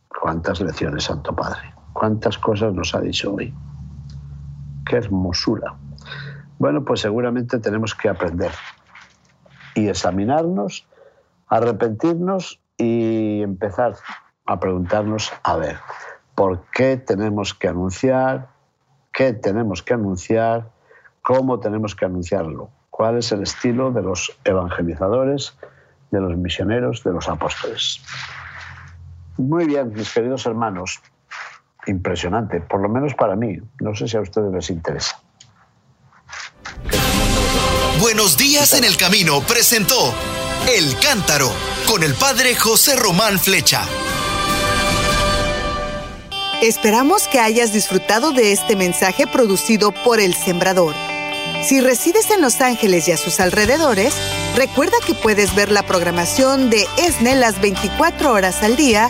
Cuántas 0.08 0.62
lecciones, 0.62 1.04
Santo 1.04 1.36
Padre. 1.36 1.74
Cuántas 1.92 2.38
cosas 2.38 2.74
nos 2.74 2.96
ha 2.96 3.02
dicho 3.02 3.34
hoy. 3.34 3.54
Qué 4.86 4.98
hermosura. 4.98 5.76
Bueno, 6.60 6.86
pues 6.86 7.02
seguramente 7.02 7.60
tenemos 7.60 7.96
que 7.96 8.10
aprender 8.10 8.52
y 9.76 9.88
examinarnos, 9.88 10.88
arrepentirnos 11.48 12.60
y 12.78 13.42
empezar 13.42 13.96
a 14.46 14.60
preguntarnos, 14.60 15.32
a 15.44 15.56
ver, 15.56 15.78
¿por 16.36 16.66
qué 16.72 16.98
tenemos 16.98 17.54
que 17.54 17.68
anunciar? 17.68 18.50
¿Qué 19.12 19.34
tenemos 19.34 19.84
que 19.84 19.94
anunciar? 19.94 20.72
¿Cómo 21.22 21.60
tenemos 21.60 21.96
que 21.96 22.06
anunciarlo? 22.06 22.70
¿Cuál 22.90 23.18
es 23.18 23.32
el 23.32 23.44
estilo 23.44 23.92
de 23.92 24.02
los 24.02 24.38
evangelizadores, 24.44 25.58
de 26.12 26.20
los 26.20 26.38
misioneros, 26.38 27.04
de 27.04 27.12
los 27.12 27.30
apóstoles? 27.30 28.02
Muy 29.38 29.66
bien, 29.66 29.94
mis 29.94 30.14
queridos 30.14 30.46
hermanos. 30.46 31.02
Impresionante, 31.88 32.62
por 32.62 32.82
lo 32.82 32.90
menos 32.90 33.14
para 33.14 33.36
mí. 33.36 33.58
No 33.80 33.96
sé 33.96 34.08
si 34.08 34.18
a 34.18 34.22
ustedes 34.22 34.52
les 34.54 34.70
interesa. 34.70 35.20
Buenos 38.00 38.38
días 38.38 38.74
en 38.74 38.84
el 38.84 38.98
camino 38.98 39.42
presentó 39.42 40.14
El 40.68 40.98
Cántaro 41.00 41.50
con 41.88 42.04
el 42.04 42.14
padre 42.14 42.56
José 42.56 42.96
Román 42.96 43.40
Flecha. 43.40 43.84
Esperamos 46.62 47.28
que 47.28 47.40
hayas 47.40 47.74
disfrutado 47.74 48.32
de 48.32 48.54
este 48.54 48.76
mensaje 48.76 49.28
producido 49.28 49.92
por 49.92 50.20
El 50.20 50.34
Sembrador. 50.34 50.96
Si 51.64 51.82
resides 51.82 52.30
en 52.32 52.42
Los 52.42 52.62
Ángeles 52.62 53.08
y 53.08 53.12
a 53.12 53.18
sus 53.18 53.40
alrededores, 53.40 54.14
recuerda 54.56 54.98
que 55.06 55.14
puedes 55.14 55.56
ver 55.56 55.72
la 55.72 55.84
programación 55.84 56.70
de 56.70 56.86
ESNE 56.98 57.36
las 57.36 57.62
24 57.62 58.32
horas 58.32 58.64
al 58.64 58.76
día 58.76 59.10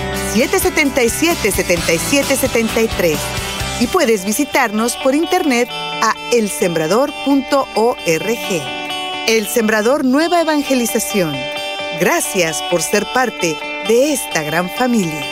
773-777-7773 0.33 3.17
y 3.79 3.87
puedes 3.87 4.25
visitarnos 4.25 4.97
por 4.97 5.15
internet 5.15 5.69
a 5.71 6.13
elsembrador.org. 6.31 8.01
El 9.27 9.47
Sembrador 9.47 10.03
Nueva 10.03 10.41
Evangelización 10.41 11.35
Gracias 12.01 12.63
por 12.71 12.81
ser 12.81 13.05
parte 13.13 13.55
de 13.87 14.13
esta 14.13 14.41
gran 14.41 14.67
familia. 14.71 15.23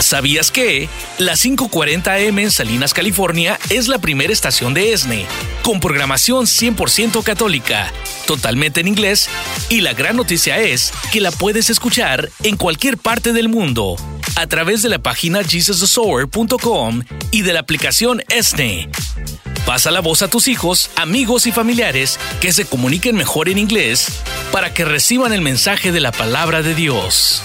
¿Sabías 0.00 0.50
que? 0.50 0.90
La 1.16 1.32
540M 1.32 2.42
en 2.42 2.50
Salinas, 2.50 2.92
California 2.92 3.58
es 3.70 3.88
la 3.88 3.98
primera 3.98 4.30
estación 4.30 4.74
de 4.74 4.92
ESNE, 4.92 5.24
con 5.62 5.80
programación 5.80 6.46
100% 6.46 7.22
católica, 7.22 7.92
totalmente 8.26 8.80
en 8.80 8.88
inglés, 8.88 9.28
y 9.68 9.80
la 9.80 9.94
gran 9.94 10.16
noticia 10.16 10.58
es 10.58 10.92
que 11.12 11.20
la 11.20 11.30
puedes 11.30 11.70
escuchar 11.70 12.30
en 12.42 12.56
cualquier 12.56 12.98
parte 12.98 13.32
del 13.32 13.48
mundo, 13.48 13.96
a 14.36 14.46
través 14.46 14.82
de 14.82 14.88
la 14.88 14.98
página 14.98 15.42
jesusthesower.com 15.44 17.02
y 17.30 17.42
de 17.42 17.52
la 17.52 17.60
aplicación 17.60 18.22
ESNE. 18.28 18.90
Pasa 19.66 19.90
la 19.92 20.00
voz 20.00 20.22
a 20.22 20.28
tus 20.28 20.48
hijos, 20.48 20.90
amigos 20.96 21.46
y 21.46 21.52
familiares 21.52 22.18
que 22.40 22.52
se 22.52 22.64
comuniquen 22.64 23.14
mejor 23.16 23.48
en 23.48 23.58
inglés 23.58 24.08
para 24.50 24.74
que 24.74 24.84
reciban 24.84 25.32
el 25.32 25.40
mensaje 25.40 25.92
de 25.92 26.00
la 26.00 26.10
palabra 26.10 26.62
de 26.62 26.74
Dios. 26.74 27.42